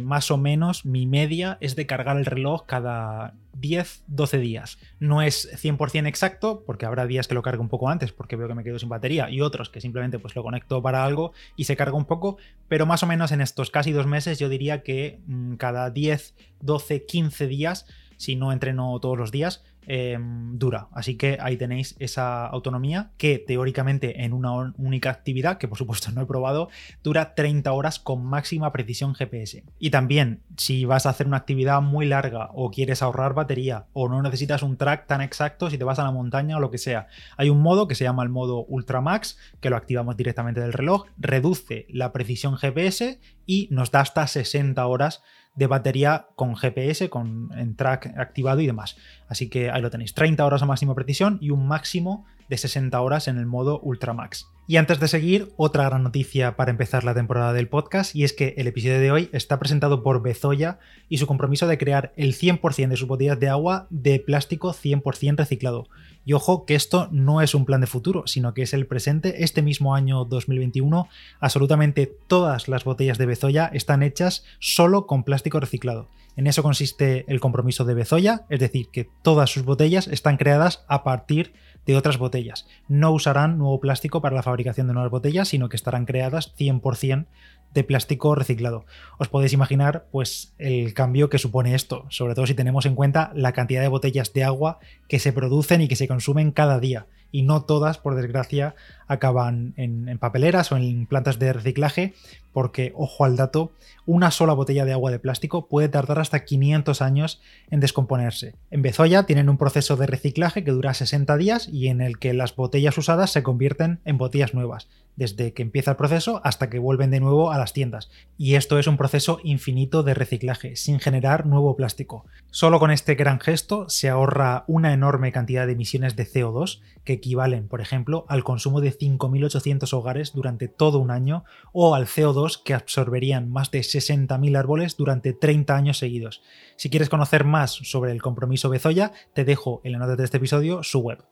más 0.00 0.30
o 0.30 0.38
menos 0.38 0.84
mi 0.84 1.06
media 1.06 1.58
es 1.60 1.76
de 1.76 1.86
cargar 1.86 2.16
el 2.16 2.24
reloj 2.24 2.64
cada 2.66 3.34
10-12 3.60 4.38
días. 4.40 4.78
No 5.00 5.22
es 5.22 5.48
100% 5.62 6.06
exacto, 6.06 6.62
porque 6.66 6.86
habrá 6.86 7.06
días 7.06 7.28
que 7.28 7.34
lo 7.34 7.42
cargue 7.42 7.60
un 7.60 7.68
poco 7.68 7.88
antes 7.88 8.12
porque 8.12 8.36
veo 8.36 8.48
que 8.48 8.54
me 8.54 8.64
quedo 8.64 8.78
sin 8.78 8.88
batería 8.88 9.30
y 9.30 9.40
otros 9.40 9.70
que 9.70 9.80
simplemente 9.80 10.18
pues 10.18 10.34
lo 10.36 10.42
conecto 10.42 10.82
para 10.82 11.04
algo 11.04 11.32
y 11.56 11.64
se 11.64 11.76
carga 11.76 11.96
un 11.96 12.04
poco, 12.04 12.38
pero 12.68 12.86
más 12.86 13.02
o 13.02 13.06
menos 13.06 13.32
en 13.32 13.40
estos 13.40 13.70
casi 13.70 13.92
dos 13.92 14.06
meses 14.06 14.38
yo 14.38 14.48
diría 14.48 14.82
que 14.82 15.20
mm, 15.26 15.54
cada 15.54 15.90
10, 15.90 16.34
12, 16.60 17.06
15 17.06 17.46
días, 17.46 17.86
si 18.16 18.36
no 18.36 18.52
entreno 18.52 18.98
todos 19.00 19.18
los 19.18 19.30
días, 19.30 19.64
Em, 19.90 20.58
dura. 20.58 20.88
Así 20.92 21.16
que 21.16 21.38
ahí 21.40 21.56
tenéis 21.56 21.96
esa 21.98 22.46
autonomía 22.46 23.10
que 23.16 23.38
teóricamente 23.38 24.22
en 24.22 24.34
una 24.34 24.52
única 24.76 25.08
actividad, 25.08 25.56
que 25.56 25.66
por 25.66 25.78
supuesto 25.78 26.10
no 26.12 26.20
he 26.20 26.26
probado, 26.26 26.68
dura 27.02 27.34
30 27.34 27.72
horas 27.72 27.98
con 27.98 28.22
máxima 28.22 28.70
precisión 28.70 29.14
GPS. 29.14 29.64
Y 29.78 29.88
también, 29.88 30.42
si 30.58 30.84
vas 30.84 31.06
a 31.06 31.08
hacer 31.08 31.26
una 31.26 31.38
actividad 31.38 31.80
muy 31.80 32.04
larga 32.04 32.50
o 32.52 32.70
quieres 32.70 33.00
ahorrar 33.00 33.32
batería 33.32 33.86
o 33.94 34.10
no 34.10 34.20
necesitas 34.20 34.62
un 34.62 34.76
track 34.76 35.06
tan 35.06 35.22
exacto 35.22 35.70
si 35.70 35.78
te 35.78 35.84
vas 35.84 35.98
a 35.98 36.04
la 36.04 36.10
montaña 36.10 36.58
o 36.58 36.60
lo 36.60 36.70
que 36.70 36.76
sea, 36.76 37.06
hay 37.38 37.48
un 37.48 37.62
modo 37.62 37.88
que 37.88 37.94
se 37.94 38.04
llama 38.04 38.22
el 38.22 38.28
modo 38.28 38.66
Ultra 38.66 39.00
Max, 39.00 39.38
que 39.62 39.70
lo 39.70 39.76
activamos 39.76 40.18
directamente 40.18 40.60
del 40.60 40.74
reloj, 40.74 41.06
reduce 41.16 41.86
la 41.88 42.12
precisión 42.12 42.58
GPS 42.58 43.20
y 43.46 43.68
nos 43.70 43.90
da 43.90 44.00
hasta 44.00 44.26
60 44.26 44.86
horas 44.86 45.22
de 45.58 45.66
batería 45.66 46.28
con 46.36 46.54
GPS, 46.54 47.10
con 47.10 47.50
en 47.58 47.74
track 47.74 48.16
activado 48.16 48.60
y 48.60 48.66
demás. 48.66 48.96
Así 49.26 49.50
que 49.50 49.70
ahí 49.72 49.82
lo 49.82 49.90
tenéis, 49.90 50.14
30 50.14 50.46
horas 50.46 50.62
a 50.62 50.66
máxima 50.66 50.94
precisión 50.94 51.38
y 51.40 51.50
un 51.50 51.66
máximo 51.66 52.24
de 52.48 52.56
60 52.56 53.00
horas 53.00 53.26
en 53.26 53.38
el 53.38 53.46
modo 53.46 53.80
Ultra 53.80 54.12
Max. 54.12 54.46
Y 54.70 54.76
antes 54.76 55.00
de 55.00 55.08
seguir, 55.08 55.54
otra 55.56 55.84
gran 55.84 56.02
noticia 56.02 56.54
para 56.54 56.70
empezar 56.70 57.02
la 57.02 57.14
temporada 57.14 57.54
del 57.54 57.68
podcast, 57.68 58.14
y 58.14 58.24
es 58.24 58.34
que 58.34 58.52
el 58.58 58.66
episodio 58.66 59.00
de 59.00 59.10
hoy 59.10 59.30
está 59.32 59.58
presentado 59.58 60.02
por 60.02 60.20
Bezoya 60.20 60.78
y 61.08 61.16
su 61.16 61.26
compromiso 61.26 61.66
de 61.66 61.78
crear 61.78 62.12
el 62.16 62.34
100% 62.34 62.88
de 62.88 62.96
sus 62.98 63.08
botellas 63.08 63.40
de 63.40 63.48
agua 63.48 63.86
de 63.88 64.20
plástico 64.20 64.74
100% 64.74 65.38
reciclado. 65.38 65.88
Y 66.26 66.34
ojo 66.34 66.66
que 66.66 66.74
esto 66.74 67.08
no 67.10 67.40
es 67.40 67.54
un 67.54 67.64
plan 67.64 67.80
de 67.80 67.86
futuro, 67.86 68.26
sino 68.26 68.52
que 68.52 68.60
es 68.60 68.74
el 68.74 68.86
presente. 68.86 69.42
Este 69.42 69.62
mismo 69.62 69.94
año 69.94 70.26
2021, 70.26 71.08
absolutamente 71.40 72.14
todas 72.26 72.68
las 72.68 72.84
botellas 72.84 73.16
de 73.16 73.24
Bezoya 73.24 73.70
están 73.72 74.02
hechas 74.02 74.44
solo 74.58 75.06
con 75.06 75.24
plástico 75.24 75.60
reciclado. 75.60 76.10
En 76.36 76.46
eso 76.46 76.62
consiste 76.62 77.24
el 77.26 77.40
compromiso 77.40 77.86
de 77.86 77.94
Bezoya, 77.94 78.44
es 78.50 78.60
decir, 78.60 78.90
que 78.92 79.08
todas 79.22 79.50
sus 79.50 79.64
botellas 79.64 80.06
están 80.06 80.36
creadas 80.36 80.84
a 80.88 81.02
partir 81.02 81.52
de 81.52 81.58
otras 81.96 82.18
botellas. 82.18 82.66
No 82.88 83.12
usarán 83.12 83.58
nuevo 83.58 83.80
plástico 83.80 84.20
para 84.20 84.36
la 84.36 84.42
fabricación 84.42 84.86
de 84.86 84.92
nuevas 84.92 85.10
botellas, 85.10 85.48
sino 85.48 85.68
que 85.68 85.76
estarán 85.76 86.04
creadas 86.04 86.54
100% 86.56 87.26
de 87.74 87.84
plástico 87.84 88.34
reciclado. 88.34 88.84
Os 89.18 89.28
podéis 89.28 89.52
imaginar 89.52 90.06
pues 90.10 90.54
el 90.58 90.94
cambio 90.94 91.28
que 91.28 91.38
supone 91.38 91.74
esto, 91.74 92.06
sobre 92.08 92.34
todo 92.34 92.46
si 92.46 92.54
tenemos 92.54 92.86
en 92.86 92.94
cuenta 92.94 93.30
la 93.34 93.52
cantidad 93.52 93.82
de 93.82 93.88
botellas 93.88 94.32
de 94.32 94.44
agua 94.44 94.78
que 95.08 95.18
se 95.18 95.32
producen 95.32 95.82
y 95.82 95.88
que 95.88 95.96
se 95.96 96.08
consumen 96.08 96.52
cada 96.52 96.80
día 96.80 97.06
y 97.30 97.42
no 97.42 97.64
todas, 97.64 97.98
por 97.98 98.14
desgracia, 98.14 98.74
acaban 99.08 99.74
en, 99.76 100.18
papeleras 100.18 100.70
o 100.70 100.76
en 100.76 101.06
plantas 101.06 101.38
de 101.38 101.52
reciclaje 101.52 102.14
porque, 102.52 102.92
ojo 102.96 103.24
al 103.24 103.36
dato, 103.36 103.72
una 104.04 104.30
sola 104.30 104.52
botella 104.52 104.84
de 104.84 104.92
agua 104.92 105.10
de 105.10 105.18
plástico 105.18 105.68
puede 105.68 105.88
tardar 105.88 106.18
hasta 106.18 106.44
500 106.44 107.02
años 107.02 107.40
en 107.70 107.78
descomponerse. 107.80 108.54
En 108.70 108.82
Bezoya 108.82 109.24
tienen 109.24 109.48
un 109.48 109.58
proceso 109.58 109.96
de 109.96 110.06
reciclaje 110.06 110.64
que 110.64 110.72
dura 110.72 110.94
60 110.94 111.36
días 111.36 111.68
y 111.68 111.88
en 111.88 112.00
el 112.00 112.18
que 112.18 112.32
las 112.32 112.56
botellas 112.56 112.98
usadas 112.98 113.30
se 113.30 113.42
convierten 113.42 114.00
en 114.04 114.18
botellas 114.18 114.54
nuevas, 114.54 114.88
desde 115.14 115.52
que 115.52 115.62
empieza 115.62 115.92
el 115.92 115.96
proceso 115.96 116.40
hasta 116.42 116.70
que 116.70 116.78
vuelven 116.78 117.10
de 117.10 117.20
nuevo 117.20 117.52
a 117.52 117.58
las 117.58 117.72
tiendas. 117.72 118.10
Y 118.36 118.54
esto 118.54 118.78
es 118.78 118.86
un 118.86 118.96
proceso 118.96 119.40
infinito 119.44 120.02
de 120.02 120.14
reciclaje, 120.14 120.74
sin 120.76 121.00
generar 121.00 121.46
nuevo 121.46 121.76
plástico. 121.76 122.24
Solo 122.50 122.80
con 122.80 122.90
este 122.90 123.14
gran 123.14 123.40
gesto 123.40 123.88
se 123.88 124.08
ahorra 124.08 124.64
una 124.66 124.92
enorme 124.92 125.32
cantidad 125.32 125.66
de 125.66 125.72
emisiones 125.72 126.16
de 126.16 126.26
CO2 126.26 126.80
que 127.04 127.14
equivalen, 127.14 127.68
por 127.68 127.80
ejemplo, 127.80 128.26
al 128.28 128.42
consumo 128.42 128.80
de 128.80 128.88
5.800 128.98 129.92
hogares 129.92 130.32
durante 130.32 130.68
todo 130.68 130.98
un 130.98 131.10
año 131.10 131.44
o 131.72 131.94
al 131.94 132.06
CO2 132.06 132.62
que 132.62 132.74
absorberían 132.74 133.50
más 133.50 133.70
de 133.70 133.80
60.000 133.80 134.58
árboles 134.58 134.96
durante 134.96 135.32
30 135.32 135.76
años 135.76 135.98
seguidos. 135.98 136.42
Si 136.76 136.90
quieres 136.90 137.08
conocer 137.08 137.44
más 137.44 137.72
sobre 137.72 138.12
el 138.12 138.22
compromiso 138.22 138.68
Bezoya, 138.68 139.12
te 139.34 139.44
dejo 139.44 139.80
en 139.84 139.92
la 139.92 139.98
nota 139.98 140.16
de 140.16 140.24
este 140.24 140.38
episodio 140.38 140.82
su 140.82 141.00
web. 141.00 141.24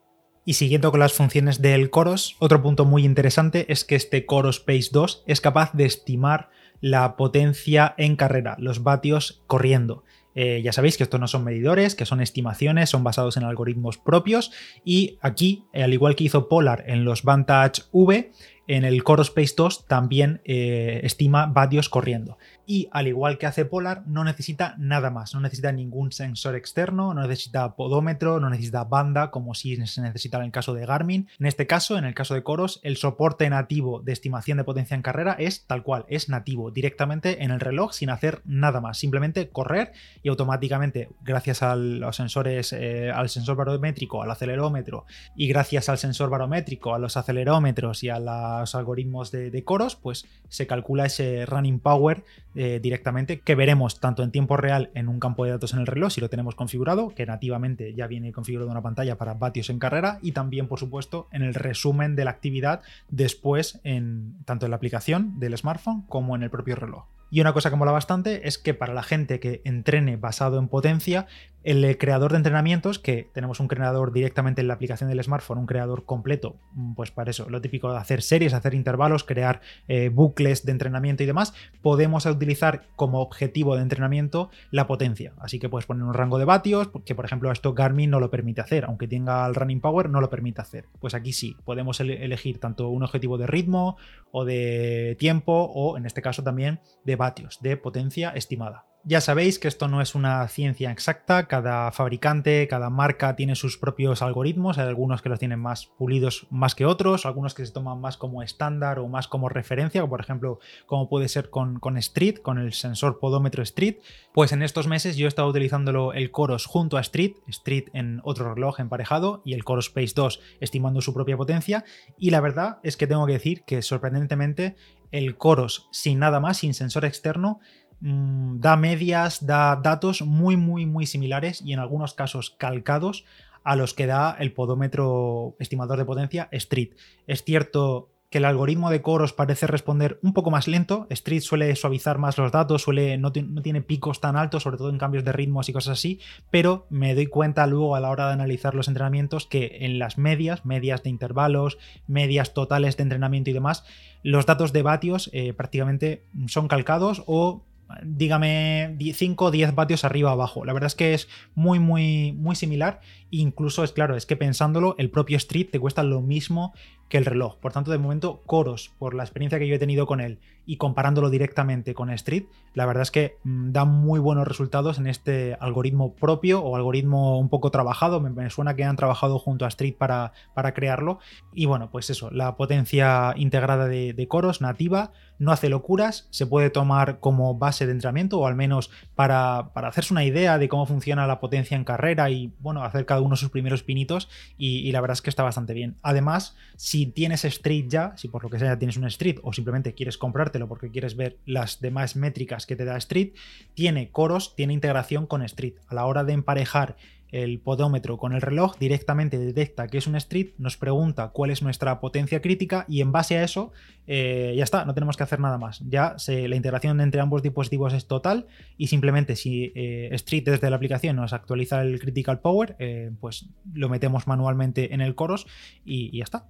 Y 0.49 0.55
siguiendo 0.55 0.93
con 0.93 1.01
las 1.01 1.13
funciones 1.13 1.61
del 1.61 1.91
Coros, 1.91 2.37
otro 2.39 2.63
punto 2.63 2.85
muy 2.85 3.05
interesante 3.05 3.67
es 3.73 3.85
que 3.85 3.97
este 3.97 4.27
Coros 4.27 4.61
Pace 4.61 4.91
2 4.93 5.25
es 5.27 5.41
capaz 5.41 5.73
de 5.73 5.87
estimar 5.87 6.51
la 6.81 7.17
potencia 7.17 7.95
en 7.99 8.15
carrera, 8.15 8.55
los 8.61 8.85
vatios 8.85 9.43
corriendo. 9.49 10.05
Eh, 10.37 10.61
ya 10.63 10.73
sabéis 10.73 10.97
que 10.97 11.03
estos 11.03 11.19
no 11.19 11.27
son 11.27 11.43
medidores, 11.43 11.95
que 11.95 12.05
son 12.05 12.21
estimaciones, 12.21 12.91
son 12.91 13.03
basados 13.03 13.37
en 13.37 13.43
algoritmos 13.43 13.99
propios. 13.99 14.53
Y 14.85 15.19
aquí, 15.23 15.65
al 15.73 15.95
igual 15.95 16.15
que 16.15 16.25
hizo 16.25 16.49
Polar 16.49 16.85
en 16.87 17.05
los 17.05 17.23
Vantage 17.23 17.83
V, 17.91 18.31
en 18.69 18.85
el 18.85 19.03
Core 19.05 19.23
Space 19.23 19.55
2 19.57 19.87
también 19.87 20.41
eh, 20.45 21.01
estima 21.05 21.47
vatios 21.47 21.89
corriendo. 21.89 22.39
Y 22.67 22.89
al 22.91 23.07
igual 23.07 23.39
que 23.39 23.47
hace 23.47 23.65
Polar, 23.65 24.03
no 24.07 24.25
necesita 24.25 24.75
nada 24.77 25.11
más, 25.11 25.35
no 25.35 25.41
necesita 25.41 25.71
ningún 25.71 26.11
sensor 26.11 26.57
externo, 26.57 27.15
no 27.15 27.23
necesita 27.23 27.77
podómetro, 27.77 28.41
no 28.41 28.51
necesita 28.51 28.83
banda, 28.83 29.31
como 29.31 29.55
si 29.55 29.77
se 29.87 30.01
necesita 30.01 30.39
en 30.39 30.45
el 30.45 30.51
caso 30.51 30.75
de 30.75 30.85
Garmin. 30.85 31.29
En 31.39 31.47
este 31.47 31.69
caso, 31.69 31.97
en 31.97 32.05
el 32.05 32.15
caso 32.15 32.35
de 32.35 32.43
Coros, 32.43 32.81
el 32.83 32.97
soporte 32.97 33.49
nativo 33.49 34.01
de 34.01 34.13
estimación 34.13 34.59
de 34.59 34.65
potencia 34.65 34.97
en 34.97 35.03
carrera 35.03 35.37
es 35.39 35.65
tal 35.67 35.85
cual, 35.85 36.07
es 36.09 36.29
nativo, 36.29 36.73
directamente 36.73 37.45
en 37.45 37.53
el 37.53 37.61
reloj 37.61 37.93
sin 37.93 38.11
hacer 38.11 38.43
nada 38.45 38.81
más, 38.81 38.99
simplemente 38.99 39.49
correr 39.49 39.93
y 40.25 40.29
automáticamente, 40.29 41.09
gracias 41.23 41.63
a 41.63 41.77
los 41.77 42.17
sensores, 42.17 42.73
eh, 42.73 43.13
al 43.15 43.29
sensor 43.29 43.57
barométrico, 43.57 44.25
al 44.25 44.31
acelerómetro 44.31 45.05
y 45.37 45.47
gracias 45.47 45.89
al 45.89 45.99
sensor 45.99 46.31
barométrico, 46.31 46.95
a 46.95 46.99
los 46.99 47.17
acelerómetros 47.17 48.03
y 48.03 48.09
a 48.09 48.19
los 48.61 48.75
algoritmos 48.75 49.31
de, 49.31 49.65
Coros, 49.65 49.97
pues 49.97 50.27
se 50.49 50.67
calcula 50.67 51.07
ese 51.07 51.47
running 51.47 51.81
power 51.81 52.25
eh, 52.55 52.79
directamente, 52.83 53.41
que 53.41 53.55
veremos 53.55 54.01
tanto 54.01 54.23
en 54.23 54.31
tiempo 54.31 54.57
real 54.57 54.91
en 54.95 55.09
un 55.09 55.21
campo 55.21 55.45
de 55.45 55.53
datos 55.53 55.73
en 55.73 55.81
el 55.81 55.87
reloj, 55.87 56.13
si 56.13 56.21
lo 56.21 56.31
tenemos 56.31 56.55
configurado, 56.55 57.11
que 57.11 57.27
nativamente 57.27 57.95
ya 57.95 58.07
viene 58.07 58.33
configurado 58.33 58.71
una 58.71 58.83
pantalla 58.83 59.17
para 59.17 59.35
vatios 59.35 59.71
en 59.71 59.79
carrera, 59.79 60.19
y 60.23 60.33
también, 60.33 60.69
por 60.69 60.79
supuesto, 60.79 61.29
en 61.33 61.43
el 61.43 61.55
resumen 61.55 62.17
de 62.17 62.25
la 62.25 62.31
actividad 62.31 62.83
después 63.09 63.81
en 63.85 64.37
tanto 64.45 64.67
en 64.67 64.71
la 64.71 64.77
aplicación 64.77 65.39
del 65.39 65.57
smartphone 65.57 66.03
como 66.09 66.37
en 66.37 66.43
el 66.43 66.51
propio 66.51 66.77
reloj. 66.77 67.07
Y 67.31 67.41
una 67.41 67.53
cosa 67.53 67.71
que 67.71 67.77
mola 67.77 67.91
bastante 67.91 68.47
es 68.47 68.57
que 68.59 68.73
para 68.73 68.95
la 68.95 69.03
gente 69.03 69.41
que 69.41 69.61
entrene 69.65 70.17
basado 70.17 70.59
en 70.59 70.69
potencia, 70.69 71.27
el 71.67 71.99
creador 71.99 72.31
de 72.31 72.37
entrenamientos, 72.37 73.01
que 73.01 73.29
tenemos 73.35 73.59
un 73.59 73.67
creador 73.67 74.13
directamente 74.13 74.61
en 74.61 74.69
la 74.69 74.75
aplicación 74.75 75.11
del 75.11 75.23
smartphone, 75.23 75.59
un 75.59 75.67
creador 75.67 76.05
completo, 76.05 76.61
mm, 76.75 76.95
pues 76.95 77.11
para 77.11 77.31
eso, 77.31 77.51
lo 77.51 77.61
típico 77.61 77.91
de 77.91 77.99
hacer 77.99 78.23
series, 78.23 78.55
hacer 78.55 78.73
intervalos, 78.73 79.25
crear 79.25 79.61
eh, 79.89 80.09
bucles 80.09 80.65
de 80.65 80.71
entrenamiento 80.71 81.25
y 81.25 81.27
demás, 81.27 81.55
podemos 81.83 82.25
utilizar 82.25 82.87
como 82.95 83.21
objetivo 83.21 83.75
de 83.75 83.83
entrenamiento 83.83 84.49
la 84.71 84.87
potencia. 84.87 85.33
Así 85.39 85.59
que 85.59 85.69
puedes 85.69 85.87
poner 85.87 86.05
un 86.05 86.15
rango 86.15 86.39
de 86.39 86.45
vatios, 86.45 86.91
que 87.05 87.17
por 87.17 87.25
ejemplo 87.25 87.51
esto 87.51 87.75
Garmin 87.75 88.11
no 88.11 88.21
lo 88.21 88.31
permite 88.31 88.61
hacer, 88.61 88.85
aunque 88.85 89.09
tenga 89.09 89.45
el 89.45 89.57
running 89.57 89.81
power, 89.81 90.09
no 90.09 90.21
lo 90.21 90.31
permite 90.31 90.61
hacer. 90.61 90.85
Pues 91.01 91.15
aquí 91.15 91.33
sí, 91.33 91.57
podemos 91.65 91.99
elegir 91.99 92.61
tanto 92.61 92.91
un 92.91 93.03
objetivo 93.03 93.39
de 93.39 93.49
ritmo 93.49 93.97
o 94.31 94.45
de 94.45 95.17
tiempo, 95.19 95.65
o 95.75 95.97
en 95.97 96.07
este 96.07 96.23
caso 96.23 96.45
también 96.45 96.79
de 97.05 97.17
vatios, 97.17 97.59
de 97.61 97.77
potencia 97.77 98.31
estimada. 98.31 98.85
Ya 99.09 99.21
sabéis 99.21 99.61
que 99.61 99.69
esto 99.69 99.87
no 99.87 100.01
es 100.01 100.17
una 100.17 100.49
ciencia 100.49 100.91
exacta, 100.91 101.47
cada 101.47 101.93
fabricante, 101.93 102.67
cada 102.67 102.91
marca 102.91 103.37
tiene 103.37 103.55
sus 103.55 103.79
propios 103.79 104.21
algoritmos, 104.21 104.79
hay 104.79 104.89
algunos 104.89 105.23
que 105.23 105.29
los 105.29 105.39
tienen 105.39 105.61
más 105.61 105.87
pulidos 105.87 106.49
más 106.51 106.75
que 106.75 106.87
otros, 106.87 107.25
algunos 107.25 107.55
que 107.55 107.65
se 107.65 107.73
toman 107.73 108.01
más 108.01 108.17
como 108.17 108.43
estándar 108.43 108.99
o 108.99 109.07
más 109.07 109.29
como 109.29 109.49
referencia, 109.49 110.05
por 110.05 110.21
ejemplo, 110.21 110.59
como 110.87 111.09
puede 111.09 111.29
ser 111.29 111.51
con, 111.51 111.79
Street, 111.99 112.39
con 112.39 112.59
el 112.59 112.73
sensor 112.73 113.21
podómetro 113.21 113.63
Street, 113.63 113.99
pues 114.35 114.51
en 114.51 114.65
estos 114.65 114.89
meses 114.89 115.17
yo 115.17 115.27
he 115.27 115.29
estado 115.29 115.47
utilizando 115.47 116.13
el 116.13 116.33
Coros 116.33 116.67
junto 116.67 116.97
a 116.97 117.01
Street, 117.03 117.35
Street 117.47 117.85
en 117.93 118.21
otro 118.25 118.55
reloj 118.55 118.81
emparejado 118.81 119.41
y 119.45 119.53
el 119.53 119.63
Coros 119.63 119.87
Space 119.87 120.15
2 120.17 120.41
estimando 120.59 121.01
su 121.01 121.15
propia 121.15 121.37
potencia, 121.37 121.85
y 122.19 122.31
la 122.31 122.41
verdad 122.41 122.79
es 122.83 122.97
que 122.97 123.07
tengo 123.07 123.25
que 123.27 123.35
decir 123.35 123.63
que 123.63 123.83
sorprendentemente 123.83 124.75
el 125.13 125.37
Coros 125.37 125.89
sin 125.93 126.19
nada 126.19 126.41
más, 126.41 126.59
sin 126.59 126.75
sensor 126.75 127.05
externo, 127.05 127.61
Mm, 128.01 128.61
da 128.61 128.77
medias, 128.77 129.47
da 129.47 129.77
datos 129.77 130.23
muy, 130.23 130.57
muy, 130.57 130.87
muy 130.87 131.07
similares 131.07 131.63
y 131.63 131.73
en 131.73 131.79
algunos 131.79 132.15
casos 132.15 132.51
calcados 132.51 133.25
a 133.65 133.75
los 133.75 133.95
que 133.95 134.07
da 134.07 134.37
el 134.39 134.53
podómetro 134.53 135.57
estimador 135.59 135.99
de 135.99 136.05
potencia 136.05 136.49
Street. 136.53 136.91
Es 137.27 137.43
cierto 137.43 138.11
que 138.31 138.39
el 138.39 138.45
algoritmo 138.45 138.91
de 138.91 139.03
Coros 139.03 139.33
parece 139.33 139.67
responder 139.67 140.19
un 140.23 140.33
poco 140.33 140.51
más 140.51 140.67
lento. 140.67 141.07
Street 141.11 141.41
suele 141.41 141.75
suavizar 141.77 142.19
más 142.19 142.39
los 142.39 142.53
datos, 142.53 142.83
suele, 142.83 143.19
no, 143.19 143.33
no, 143.35 143.63
tiene 143.63 143.83
picos 143.83 144.21
tan 144.21 144.37
altos, 144.37 144.65
sobre 144.65 144.77
todo 144.77 144.91
en 144.91 144.99
cambios 144.99 145.25
de 145.25 145.33
ritmos 145.33 145.69
y 145.69 145.73
cosas 145.73 145.99
así, 145.99 146.21
pero 146.51 146.87
me 146.91 147.15
doy 147.15 147.27
cuenta 147.27 147.67
luego 147.67 147.95
a 147.95 148.01
la 148.01 148.11
hora 148.11 148.27
de 148.27 148.35
analizar 148.35 148.75
los 148.75 148.89
entrenamientos 148.89 149.47
que 149.47 149.79
en 149.81 149.99
las 149.99 150.19
medias, 150.19 150.65
medias 150.65 151.03
de 151.03 151.11
intervalos, 151.11 151.79
medias 152.07 152.53
totales 152.53 152.97
de 152.97 153.05
entrenamiento 153.05 153.51
y 153.51 153.53
demás, 153.53 153.85
los 154.23 154.45
datos 154.45 154.73
de 154.73 154.83
vatios 154.83 155.31
eh, 155.33 155.53
prácticamente 155.53 156.25
son 156.49 156.69
calcados 156.69 157.23
o 157.27 157.65
dígame 158.03 158.97
5 159.15 159.45
o 159.45 159.51
10 159.51 159.75
vatios 159.75 160.05
arriba 160.05 160.31
o 160.31 160.33
abajo. 160.33 160.65
La 160.65 160.73
verdad 160.73 160.89
es 160.89 160.95
que 160.95 161.15
es 161.15 161.29
muy, 161.55 161.79
muy, 161.79 162.33
muy 162.33 162.57
similar. 162.57 163.01
Incluso 163.31 163.83
es 163.83 163.93
claro, 163.93 164.17
es 164.17 164.27
que 164.27 164.37
pensándolo, 164.37 164.95
el 164.99 165.11
propio 165.11 165.37
Street 165.37 165.69
te 165.71 165.81
cuesta 165.81 166.03
lo 166.03 166.21
mismo 166.21 166.73
que 167.09 167.19
el 167.19 167.25
reloj. 167.25 167.57
Por 167.59 167.73
tanto, 167.73 167.91
de 167.91 167.99
momento, 167.99 168.43
Coros, 168.47 168.93
por 168.99 169.15
la 169.15 169.23
experiencia 169.23 169.59
que 169.59 169.69
yo 169.69 169.77
he 169.77 169.79
tenido 169.79 170.07
con 170.07 170.21
él 170.21 170.41
y 170.69 170.77
comparándolo 170.77 171.31
directamente 171.31 171.95
con 171.95 172.11
Street, 172.11 172.47
la 172.75 172.87
verdad 172.87 173.03
es 173.03 173.13
que 173.13 173.37
mm, 173.45 173.71
da 173.71 173.85
muy 173.85 174.19
buenos 174.19 174.49
resultados 174.49 174.99
en 174.99 175.07
este 175.07 175.57
algoritmo 175.61 176.15
propio 176.15 176.61
o 176.61 176.75
algoritmo 176.75 177.39
un 177.39 177.49
poco 177.49 177.71
trabajado. 177.71 178.21
Me, 178.21 178.51
suena 178.51 178.75
que 178.75 178.85
han 178.85 178.97
trabajado 178.97 179.39
junto 179.39 179.65
a 179.65 179.69
Street 179.69 179.95
para, 179.97 180.33
para, 180.55 180.75
crearlo. 180.75 181.21
Y 181.55 181.67
bueno, 181.67 181.91
pues 181.91 182.11
eso, 182.11 182.31
la 182.31 182.57
potencia 182.57 183.35
integrada 183.37 183.87
de, 183.87 184.27
Coros 184.29 184.61
nativa 184.61 185.13
no 185.39 185.53
hace 185.53 185.69
locuras, 185.69 186.27
se 186.31 186.47
puede 186.47 186.71
tomar 186.71 187.21
como 187.21 187.55
base 187.55 187.87
de 187.87 187.93
entrenamiento 187.93 188.41
o 188.41 188.47
al 188.47 188.57
menos 188.57 188.91
para, 189.15 189.71
para 189.73 189.89
hacerse 189.89 190.13
una 190.13 190.25
idea 190.25 190.59
de 190.59 190.69
cómo 190.69 190.87
funciona 190.87 191.29
la 191.29 191.39
potencia 191.39 191.77
en 191.77 191.85
carrera 191.85 192.29
y 192.31 192.53
bueno, 192.59 192.83
hacer 192.83 193.07
cada 193.17 193.23
uno 193.23 193.37
sus 193.37 193.51
primeros 193.51 193.83
pinitos 193.83 194.29
y, 194.59 194.79
y 194.81 194.93
la 194.93 195.01
verdad 195.01 195.15
es 195.15 195.23
que 195.23 195.31
está 195.31 195.43
bastante 195.43 195.73
bien. 195.73 195.97
Además, 196.03 196.55
si 196.77 197.07
tienes 197.07 197.45
Street 197.45 197.87
ya, 197.89 198.13
si 198.17 198.29
por 198.29 198.43
lo 198.43 198.51
que 198.51 198.59
sea 198.59 198.79
tienes 198.79 198.97
un 198.97 199.07
Street 199.07 199.39
o 199.43 199.53
simplemente 199.53 199.95
quieres 199.95 200.19
comprártelo 200.19 200.69
porque 200.69 200.91
quieres 200.91 201.17
ver 201.17 201.39
las 201.47 201.81
demás 201.81 202.17
métricas 202.17 202.67
que 202.67 202.77
te 202.77 202.85
da 202.85 202.97
Street, 202.99 203.33
tiene 203.75 204.11
coros, 204.11 204.55
tiene 204.55 204.75
integración 204.75 205.27
con 205.27 205.43
Street. 205.43 205.75
A 205.89 205.95
la 205.95 206.05
hora 206.05 206.25
de 206.25 206.35
emparejar 206.35 206.97
el 207.31 207.61
podómetro 207.61 208.19
con 208.19 208.33
el 208.33 208.41
reloj, 208.41 208.77
directamente 208.79 209.39
detecta 209.39 209.89
que 209.89 209.99
es 209.99 210.07
un 210.07 210.17
street, 210.17 210.53
nos 210.59 210.77
pregunta 210.77 211.29
cuál 211.29 211.51
es 211.51 211.63
nuestra 211.63 212.01
potencia 212.01 212.41
crítica 212.41 212.85
y 212.89 213.01
en 213.01 213.13
base 213.13 213.39
a 213.39 213.45
eso 213.45 213.73
eh, 214.07 214.55
ya 214.57 214.65
está, 214.65 214.85
no 214.85 214.95
tenemos 214.95 215.17
que 215.17 215.23
hacer 215.23 215.41
nada 215.41 215.59
más. 215.59 215.83
Ya 215.89 216.17
la 216.29 216.57
integración 216.57 217.01
entre 217.01 217.21
ambos 217.21 217.43
dispositivos 217.43 217.93
es 217.93 218.07
total 218.07 218.47
y 218.77 218.87
simplemente 218.87 219.37
si 219.37 219.73
eh, 219.75 220.09
Street 220.13 220.45
desde 220.45 220.71
la 220.71 220.77
aplicación 220.77 221.17
nos 221.17 221.33
actualiza 221.33 221.83
el 221.83 221.99
critical 222.01 222.41
power, 222.41 222.77
eh, 222.79 223.11
pues 223.21 223.47
lo 223.73 223.89
metemos 223.89 224.27
manualmente 224.27 224.95
en 224.95 225.01
el 225.01 225.15
coros 225.15 225.47
y 225.85 226.17
ya 226.17 226.25
está. 226.25 226.49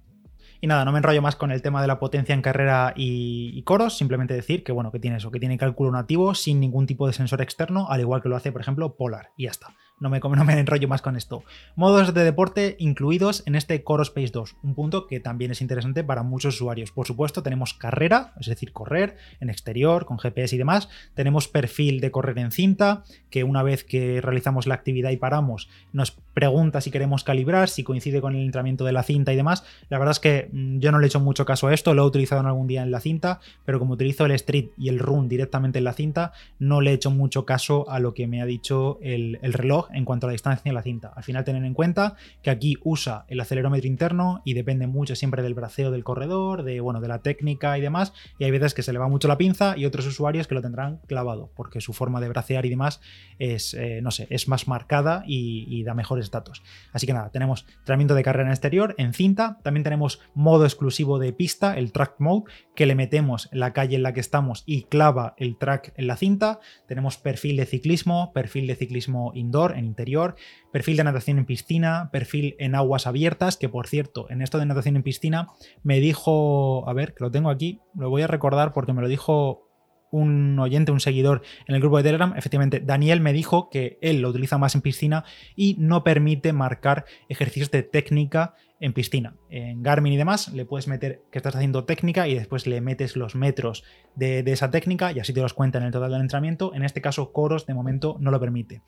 Y 0.59 0.67
nada, 0.67 0.85
no 0.85 0.91
me 0.91 0.97
enrollo 0.97 1.21
más 1.21 1.35
con 1.35 1.51
el 1.51 1.61
tema 1.61 1.81
de 1.81 1.87
la 1.87 1.99
potencia 1.99 2.33
en 2.33 2.41
carrera 2.41 2.93
y, 2.95 3.61
coros, 3.63 3.95
simplemente 3.97 4.33
decir 4.33 4.63
que 4.63 4.71
bueno, 4.71 4.91
que 4.91 4.99
tiene 4.99 5.17
eso, 5.17 5.29
que 5.29 5.39
tiene 5.39 5.57
cálculo 5.57 5.91
nativo 5.91 6.33
sin 6.33 6.59
ningún 6.59 6.87
tipo 6.87 7.05
de 7.05 7.13
sensor 7.13 7.41
externo, 7.41 7.87
al 7.89 8.01
igual 8.01 8.21
que 8.21 8.29
lo 8.29 8.35
hace, 8.35 8.51
por 8.51 8.61
ejemplo, 8.61 8.95
Polar, 8.95 9.29
y 9.37 9.43
ya 9.43 9.51
está. 9.51 9.67
No 9.99 10.09
me, 10.09 10.19
me 10.45 10.59
enrollo 10.59 10.87
más 10.87 11.01
con 11.01 11.15
esto. 11.15 11.43
Modos 11.75 12.13
de 12.13 12.23
deporte 12.23 12.75
incluidos 12.79 13.43
en 13.45 13.55
este 13.55 13.83
Core 13.83 14.03
Space 14.03 14.31
2, 14.31 14.57
un 14.63 14.75
punto 14.75 15.07
que 15.07 15.19
también 15.19 15.51
es 15.51 15.61
interesante 15.61 16.03
para 16.03 16.23
muchos 16.23 16.55
usuarios. 16.55 16.91
Por 16.91 17.07
supuesto, 17.07 17.43
tenemos 17.43 17.73
carrera, 17.73 18.33
es 18.39 18.47
decir, 18.47 18.71
correr 18.71 19.17
en 19.39 19.49
exterior, 19.49 20.05
con 20.05 20.19
GPS 20.19 20.55
y 20.55 20.57
demás. 20.57 20.89
Tenemos 21.13 21.47
perfil 21.47 21.99
de 21.99 22.11
correr 22.11 22.37
en 22.39 22.51
cinta, 22.51 23.03
que 23.29 23.43
una 23.43 23.63
vez 23.63 23.83
que 23.83 24.21
realizamos 24.21 24.67
la 24.67 24.75
actividad 24.75 25.11
y 25.11 25.17
paramos, 25.17 25.69
nos 25.91 26.17
pregunta 26.37 26.81
si 26.81 26.91
queremos 26.91 27.23
calibrar, 27.23 27.67
si 27.67 27.83
coincide 27.83 28.21
con 28.21 28.35
el 28.35 28.43
entrenamiento 28.43 28.85
de 28.85 28.91
la 28.91 29.01
cinta 29.01 29.33
y 29.33 29.35
demás. 29.35 29.63
La 29.89 29.97
verdad 29.97 30.11
es 30.11 30.19
que 30.19 30.49
mm, 30.51 30.77
yo 30.77 30.91
no 30.91 30.99
le 30.99 31.05
he 31.05 31.07
hecho 31.07 31.19
mucho 31.19 31.45
caso 31.45 31.65
a 31.65 31.73
esto, 31.73 31.95
lo 31.95 32.03
he 32.03 32.05
utilizado 32.05 32.41
en 32.41 32.47
algún 32.47 32.67
día 32.67 32.83
en 32.83 32.91
la 32.91 32.99
cinta, 32.99 33.39
pero 33.65 33.79
como 33.79 33.95
utilizo 33.95 34.23
el 34.27 34.31
street 34.33 34.67
y 34.77 34.89
el 34.89 34.99
run 34.99 35.27
directamente 35.29 35.79
en 35.79 35.85
la 35.85 35.93
cinta, 35.93 36.33
no 36.59 36.79
le 36.79 36.91
he 36.91 36.93
hecho 36.93 37.09
mucho 37.09 37.43
caso 37.43 37.89
a 37.89 37.99
lo 37.99 38.13
que 38.13 38.27
me 38.27 38.39
ha 38.39 38.45
dicho 38.45 38.99
el, 39.01 39.39
el 39.41 39.53
reloj 39.53 39.87
en 39.91 40.05
cuanto 40.05 40.27
a 40.27 40.29
la 40.29 40.33
distancia 40.33 40.69
en 40.69 40.75
la 40.75 40.83
cinta. 40.83 41.11
Al 41.15 41.23
final, 41.23 41.43
tener 41.43 41.63
en 41.63 41.73
cuenta 41.73 42.17
que 42.43 42.51
aquí 42.51 42.77
usa 42.83 43.25
el 43.29 43.39
acelerómetro 43.39 43.87
interno 43.87 44.43
y 44.45 44.53
depende 44.53 44.85
mucho 44.85 45.15
siempre 45.15 45.41
del 45.41 45.55
braceo 45.55 45.89
del 45.89 46.03
corredor, 46.03 46.61
de, 46.61 46.81
bueno, 46.81 47.01
de 47.01 47.07
la 47.07 47.19
técnica 47.19 47.77
y 47.79 47.81
demás. 47.81 48.13
Y 48.37 48.43
hay 48.43 48.51
veces 48.51 48.75
que 48.75 48.83
se 48.83 48.93
le 48.93 48.99
va 48.99 49.07
mucho 49.07 49.27
la 49.27 49.39
pinza 49.39 49.75
y 49.75 49.85
otros 49.85 50.05
usuarios 50.05 50.45
que 50.45 50.53
lo 50.53 50.61
tendrán 50.61 50.99
clavado, 51.07 51.49
porque 51.55 51.81
su 51.81 51.93
forma 51.93 52.21
de 52.21 52.29
bracear 52.29 52.65
y 52.67 52.69
demás 52.69 53.01
es, 53.39 53.73
eh, 53.73 54.01
no 54.01 54.11
sé, 54.11 54.27
es 54.29 54.47
más 54.47 54.67
marcada 54.67 55.23
y, 55.25 55.83
da 55.87 55.93
mejores 55.93 56.26
datos. 56.31 56.63
Así 56.93 57.07
que 57.07 57.13
nada, 57.13 57.29
tenemos 57.29 57.65
entrenamiento 57.79 58.15
de 58.15 58.23
carrera 58.23 58.47
en 58.47 58.53
exterior, 58.53 58.95
en 58.97 59.13
cinta. 59.13 59.59
También 59.63 59.83
tenemos 59.83 60.19
modo 60.33 60.65
exclusivo 60.65 61.19
de 61.19 61.33
pista, 61.33 61.77
el 61.77 61.91
track 61.91 62.15
mode, 62.19 62.51
que 62.75 62.85
le 62.85 62.95
metemos 62.95 63.49
la 63.51 63.73
calle 63.73 63.95
en 63.95 64.03
la 64.03 64.13
que 64.13 64.19
estamos 64.19 64.63
y 64.65 64.83
clava 64.83 65.33
el 65.37 65.57
track 65.57 65.93
en 65.95 66.07
la 66.07 66.17
cinta. 66.17 66.59
Tenemos 66.87 67.17
perfil 67.17 67.57
de 67.57 67.65
ciclismo, 67.65 68.31
perfil 68.33 68.67
de 68.67 68.75
ciclismo 68.75 69.31
indoor, 69.35 69.77
en 69.77 69.85
interior, 69.85 70.35
perfil 70.71 70.97
de 70.97 71.03
natación 71.03 71.37
en 71.37 71.45
piscina, 71.45 72.09
perfil 72.11 72.55
en 72.59 72.75
aguas 72.75 73.07
abiertas, 73.07 73.57
que 73.57 73.69
por 73.69 73.87
cierto, 73.87 74.29
en 74.29 74.41
esto 74.41 74.57
de 74.59 74.65
natación 74.65 74.95
en 74.95 75.03
piscina 75.03 75.49
me 75.83 75.99
dijo, 75.99 76.87
a 76.87 76.93
ver, 76.93 77.13
que 77.13 77.23
lo 77.23 77.31
tengo 77.31 77.49
aquí, 77.49 77.81
lo 77.95 78.09
voy 78.09 78.21
a 78.21 78.27
recordar 78.27 78.73
porque 78.73 78.93
me 78.93 79.01
lo 79.01 79.07
dijo 79.07 79.66
un 80.11 80.57
oyente, 80.59 80.91
un 80.91 80.99
seguidor 80.99 81.41
en 81.67 81.75
el 81.75 81.81
grupo 81.81 81.97
de 81.97 82.03
Telegram, 82.03 82.33
efectivamente, 82.37 82.79
Daniel 82.79 83.21
me 83.21 83.33
dijo 83.33 83.69
que 83.69 83.97
él 84.01 84.21
lo 84.21 84.29
utiliza 84.29 84.57
más 84.57 84.75
en 84.75 84.81
piscina 84.81 85.25
y 85.55 85.75
no 85.79 86.03
permite 86.03 86.53
marcar 86.53 87.05
ejercicios 87.29 87.71
de 87.71 87.83
técnica 87.83 88.55
en 88.79 88.93
piscina. 88.93 89.35
En 89.49 89.81
Garmin 89.81 90.13
y 90.13 90.17
demás 90.17 90.53
le 90.53 90.65
puedes 90.65 90.87
meter 90.87 91.21
que 91.31 91.39
estás 91.39 91.55
haciendo 91.55 91.85
técnica 91.85 92.27
y 92.27 92.35
después 92.35 92.67
le 92.67 92.81
metes 92.81 93.15
los 93.15 93.35
metros 93.35 93.83
de, 94.15 94.39
esa 94.45 94.71
técnica 94.71 95.11
y 95.11 95.19
así 95.19 95.33
te 95.33 95.41
los 95.41 95.53
cuenta 95.53 95.77
en 95.77 95.85
el 95.85 95.91
total 95.91 96.11
del 96.11 96.21
entrenamiento. 96.21 96.73
En 96.73 96.83
este 96.83 97.01
caso, 97.01 97.31
Coros 97.31 97.65
de 97.65 97.73
momento 97.73 98.17
no 98.19 98.31
lo 98.31 98.39
permite. 98.39 98.81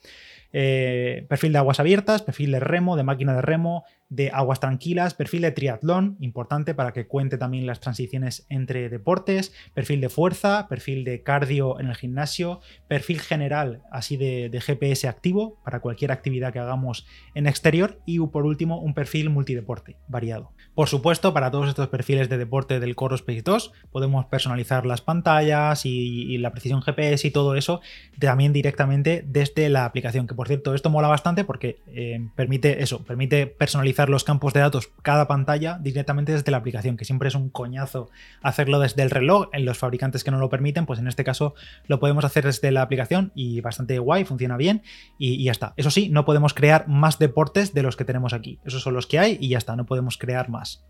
Eh, 0.52 1.26
perfil 1.30 1.54
de 1.54 1.60
aguas 1.60 1.80
abiertas, 1.80 2.24
perfil 2.24 2.52
de 2.52 2.60
remo, 2.60 2.96
de 2.96 3.04
máquina 3.04 3.36
de 3.36 3.42
remo, 3.42 3.84
de 4.10 4.32
aguas 4.32 4.60
tranquilas, 4.60 5.14
perfil 5.14 5.44
de 5.44 5.52
triatlón, 5.52 6.18
importante 6.20 6.74
para 6.74 6.92
que 6.92 7.06
cuente 7.06 7.38
también 7.38 7.68
las 7.68 7.80
transiciones 7.80 8.48
entre 8.50 8.90
deportes, 8.90 9.54
perfil 9.76 10.02
de 10.02 10.10
fuerza, 10.10 10.68
perfil 10.68 11.04
de 11.04 11.22
cardio 11.22 11.80
en 11.80 11.88
el 11.88 11.96
gimnasio, 11.96 12.62
perfil 12.88 13.20
general 13.20 13.84
así 13.92 14.18
de, 14.18 14.50
de 14.50 14.62
GPS 14.62 15.08
activo 15.08 15.60
para 15.64 15.82
cualquier 15.82 16.12
actividad 16.12 16.52
que 16.52 16.60
hagamos 16.60 17.06
en 17.36 17.46
exterior 17.46 18.00
y 18.08 18.20
por 18.20 18.46
último 18.46 18.80
un 18.80 18.96
perfil 18.96 19.30
multideporte 19.30 19.79
variado. 20.08 20.52
Por 20.76 20.88
supuesto, 20.88 21.34
para 21.34 21.52
todos 21.52 21.68
estos 21.68 21.88
perfiles 21.90 22.30
de 22.30 22.38
deporte 22.38 22.80
del 22.80 22.96
Core 22.96 23.16
Space 23.16 23.42
2 23.42 23.74
podemos 23.92 24.26
personalizar 24.28 24.86
las 24.86 25.02
pantallas 25.02 25.86
y, 25.86 26.38
la 26.38 26.52
precisión 26.52 26.82
GPS 26.82 27.28
y 27.28 27.32
todo 27.32 27.56
eso 27.56 27.82
también 28.18 28.54
directamente 28.54 29.24
desde 29.28 29.68
la 29.68 29.86
aplicación. 29.86 30.26
Que 30.28 30.36
por 30.36 30.48
cierto, 30.48 30.74
esto 30.74 30.90
mola 30.90 31.08
bastante 31.08 31.44
porque 31.44 31.82
eh, 31.88 32.20
permite 32.36 32.82
eso, 32.82 33.04
permite 33.04 33.48
personalizar 33.48 34.10
los 34.10 34.24
campos 34.24 34.54
de 34.54 34.62
datos 34.62 34.90
cada 35.02 35.28
pantalla 35.28 35.80
directamente 35.82 36.32
desde 36.32 36.52
la 36.52 36.58
aplicación, 36.58 36.96
que 36.96 37.06
siempre 37.06 37.28
es 37.28 37.36
un 37.36 37.50
coñazo 37.50 38.10
hacerlo 38.42 38.80
desde 38.80 39.04
el 39.04 39.10
reloj. 39.10 39.50
En 39.52 39.66
los 39.66 39.78
fabricantes 39.78 40.24
que 40.24 40.32
no 40.32 40.40
lo 40.40 40.50
permiten, 40.50 40.86
pues 40.86 41.00
en 41.00 41.08
este 41.08 41.24
caso 41.24 41.56
lo 41.88 42.00
podemos 42.00 42.24
hacer 42.24 42.46
desde 42.46 42.72
la 42.72 42.82
aplicación 42.82 43.32
y 43.36 43.62
bastante 43.62 44.00
guay, 44.00 44.24
funciona 44.24 44.56
bien 44.56 44.84
y 45.18 45.44
ya 45.44 45.52
está. 45.52 45.74
Eso 45.76 45.92
sí, 45.92 46.10
no 46.10 46.26
podemos 46.26 46.54
crear 46.54 46.88
más 46.88 47.20
deportes 47.20 47.74
de 47.74 47.84
los 47.84 47.96
que 47.96 48.06
tenemos 48.06 48.34
aquí. 48.34 48.60
Esos 48.64 48.82
son 48.82 48.94
los 48.94 49.08
que 49.08 49.20
hay 49.20 49.38
y 49.40 49.50
ya 49.50 49.58
está, 49.58 49.69
no 49.76 49.86
podemos 49.86 50.18
crear 50.18 50.50
más. 50.50 50.86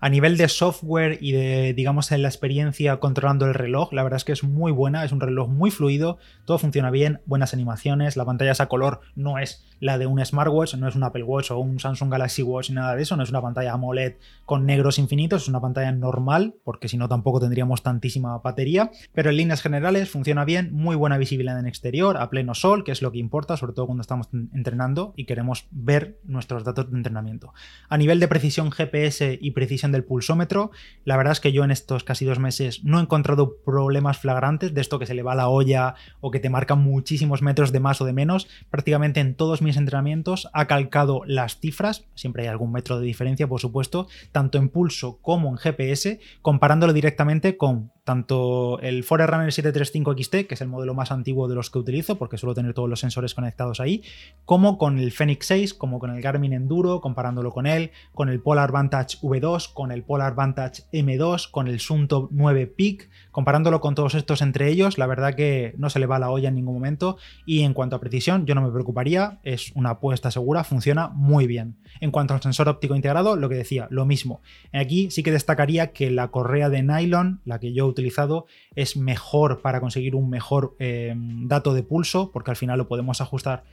A 0.00 0.08
nivel 0.08 0.36
de 0.36 0.48
software 0.48 1.18
y 1.20 1.32
de, 1.32 1.74
digamos, 1.74 2.12
en 2.12 2.22
la 2.22 2.28
experiencia 2.28 2.98
controlando 2.98 3.46
el 3.46 3.54
reloj, 3.54 3.92
la 3.92 4.02
verdad 4.02 4.18
es 4.18 4.24
que 4.24 4.32
es 4.32 4.44
muy 4.44 4.70
buena, 4.70 5.04
es 5.04 5.12
un 5.12 5.20
reloj 5.20 5.48
muy 5.48 5.70
fluido, 5.70 6.18
todo 6.44 6.58
funciona 6.58 6.90
bien, 6.90 7.20
buenas 7.26 7.52
animaciones, 7.52 8.16
la 8.16 8.24
pantalla 8.24 8.52
es 8.52 8.60
a 8.60 8.68
color, 8.68 9.00
no 9.16 9.38
es 9.38 9.67
la 9.80 9.98
de 9.98 10.06
un 10.06 10.24
smartwatch, 10.24 10.74
no 10.74 10.88
es 10.88 10.96
un 10.96 11.04
Apple 11.04 11.22
Watch 11.22 11.50
o 11.50 11.58
un 11.58 11.78
Samsung 11.78 12.10
Galaxy 12.10 12.42
Watch, 12.42 12.70
nada 12.70 12.94
de 12.96 13.02
eso, 13.02 13.16
no 13.16 13.22
es 13.22 13.30
una 13.30 13.42
pantalla 13.42 13.72
AMOLED 13.72 14.14
con 14.44 14.66
negros 14.66 14.98
infinitos, 14.98 15.42
es 15.42 15.48
una 15.48 15.60
pantalla 15.60 15.92
normal, 15.92 16.54
porque 16.64 16.88
si 16.88 16.96
no 16.96 17.08
tampoco 17.08 17.40
tendríamos 17.40 17.82
tantísima 17.82 18.38
batería, 18.38 18.90
pero 19.12 19.30
en 19.30 19.36
líneas 19.36 19.62
generales 19.62 20.10
funciona 20.10 20.44
bien, 20.44 20.70
muy 20.72 20.96
buena 20.96 21.18
visibilidad 21.18 21.58
en 21.58 21.66
exterior, 21.66 22.16
a 22.16 22.30
pleno 22.30 22.54
sol, 22.54 22.84
que 22.84 22.92
es 22.92 23.02
lo 23.02 23.12
que 23.12 23.18
importa, 23.18 23.56
sobre 23.56 23.72
todo 23.72 23.86
cuando 23.86 24.02
estamos 24.02 24.28
entrenando 24.32 25.12
y 25.16 25.24
queremos 25.24 25.66
ver 25.70 26.18
nuestros 26.24 26.64
datos 26.64 26.90
de 26.90 26.96
entrenamiento. 26.96 27.52
A 27.88 27.96
nivel 27.98 28.20
de 28.20 28.28
precisión 28.28 28.70
GPS 28.70 29.38
y 29.40 29.50
precisión 29.52 29.92
del 29.92 30.04
pulsómetro, 30.04 30.70
la 31.04 31.16
verdad 31.16 31.32
es 31.32 31.40
que 31.40 31.52
yo 31.52 31.64
en 31.64 31.70
estos 31.70 32.04
casi 32.04 32.24
dos 32.24 32.38
meses 32.38 32.84
no 32.84 32.98
he 32.98 33.02
encontrado 33.02 33.56
problemas 33.64 34.18
flagrantes 34.18 34.74
de 34.74 34.80
esto 34.80 34.98
que 34.98 35.06
se 35.06 35.14
le 35.14 35.22
va 35.22 35.34
la 35.34 35.48
olla 35.48 35.94
o 36.20 36.30
que 36.30 36.40
te 36.40 36.50
marca 36.50 36.74
muchísimos 36.74 37.42
metros 37.42 37.72
de 37.72 37.80
más 37.80 38.00
o 38.00 38.04
de 38.04 38.12
menos, 38.12 38.48
prácticamente 38.70 39.20
en 39.20 39.34
todos 39.34 39.62
mis 39.62 39.67
entrenamientos 39.76 40.48
ha 40.52 40.66
calcado 40.66 41.22
las 41.26 41.58
cifras, 41.58 42.04
siempre 42.14 42.42
hay 42.42 42.48
algún 42.48 42.72
metro 42.72 42.98
de 42.98 43.06
diferencia, 43.06 43.46
por 43.46 43.60
supuesto, 43.60 44.08
tanto 44.32 44.58
en 44.58 44.68
pulso 44.68 45.18
como 45.20 45.50
en 45.50 45.56
GPS, 45.56 46.20
comparándolo 46.42 46.92
directamente 46.92 47.56
con 47.56 47.92
tanto 48.08 48.80
el 48.80 49.04
Forerunner 49.04 49.52
735 49.52 50.14
XT, 50.16 50.48
que 50.48 50.54
es 50.54 50.62
el 50.62 50.68
modelo 50.68 50.94
más 50.94 51.12
antiguo 51.12 51.46
de 51.46 51.54
los 51.54 51.68
que 51.68 51.78
utilizo, 51.78 52.16
porque 52.16 52.38
suelo 52.38 52.54
tener 52.54 52.72
todos 52.72 52.88
los 52.88 53.00
sensores 53.00 53.34
conectados 53.34 53.80
ahí, 53.80 54.02
como 54.46 54.78
con 54.78 54.98
el 54.98 55.12
Fenix 55.12 55.44
6, 55.44 55.74
como 55.74 55.98
con 55.98 56.10
el 56.10 56.22
Garmin 56.22 56.54
Enduro, 56.54 57.02
comparándolo 57.02 57.52
con 57.52 57.66
él, 57.66 57.90
con 58.14 58.30
el 58.30 58.40
Polar 58.40 58.72
Vantage 58.72 59.18
V2, 59.18 59.74
con 59.74 59.92
el 59.92 60.04
Polar 60.04 60.34
Vantage 60.34 60.84
M2, 60.90 61.50
con 61.50 61.68
el 61.68 61.80
Sunto 61.80 62.30
9 62.32 62.66
Peak, 62.68 63.10
comparándolo 63.30 63.82
con 63.82 63.94
todos 63.94 64.14
estos 64.14 64.40
entre 64.40 64.70
ellos, 64.70 64.96
la 64.96 65.06
verdad 65.06 65.34
que 65.34 65.74
no 65.76 65.90
se 65.90 65.98
le 65.98 66.06
va 66.06 66.18
la 66.18 66.30
olla 66.30 66.48
en 66.48 66.54
ningún 66.54 66.72
momento 66.72 67.18
y 67.44 67.60
en 67.60 67.74
cuanto 67.74 67.96
a 67.96 68.00
precisión 68.00 68.46
yo 68.46 68.54
no 68.54 68.62
me 68.62 68.72
preocuparía, 68.72 69.38
es 69.42 69.70
una 69.74 69.90
apuesta 69.90 70.30
segura, 70.30 70.64
funciona 70.64 71.08
muy 71.08 71.46
bien. 71.46 71.76
En 72.00 72.10
cuanto 72.10 72.32
al 72.32 72.40
sensor 72.40 72.70
óptico 72.70 72.96
integrado, 72.96 73.36
lo 73.36 73.50
que 73.50 73.56
decía, 73.56 73.86
lo 73.90 74.06
mismo. 74.06 74.40
Aquí 74.72 75.10
sí 75.10 75.22
que 75.22 75.30
destacaría 75.30 75.92
que 75.92 76.10
la 76.10 76.28
correa 76.28 76.70
de 76.70 76.82
nylon, 76.82 77.42
la 77.44 77.60
que 77.60 77.74
yo 77.74 77.86
utilizado 77.98 78.46
es 78.74 78.96
mejor 78.96 79.60
para 79.60 79.80
conseguir 79.80 80.14
un 80.14 80.30
mejor 80.30 80.76
eh, 80.78 81.14
dato 81.16 81.74
de 81.74 81.82
pulso, 81.82 82.30
porque 82.32 82.50
al 82.50 82.56
final 82.56 82.78
lo 82.78 82.88
podemos 82.88 83.20
ajustar 83.20 83.64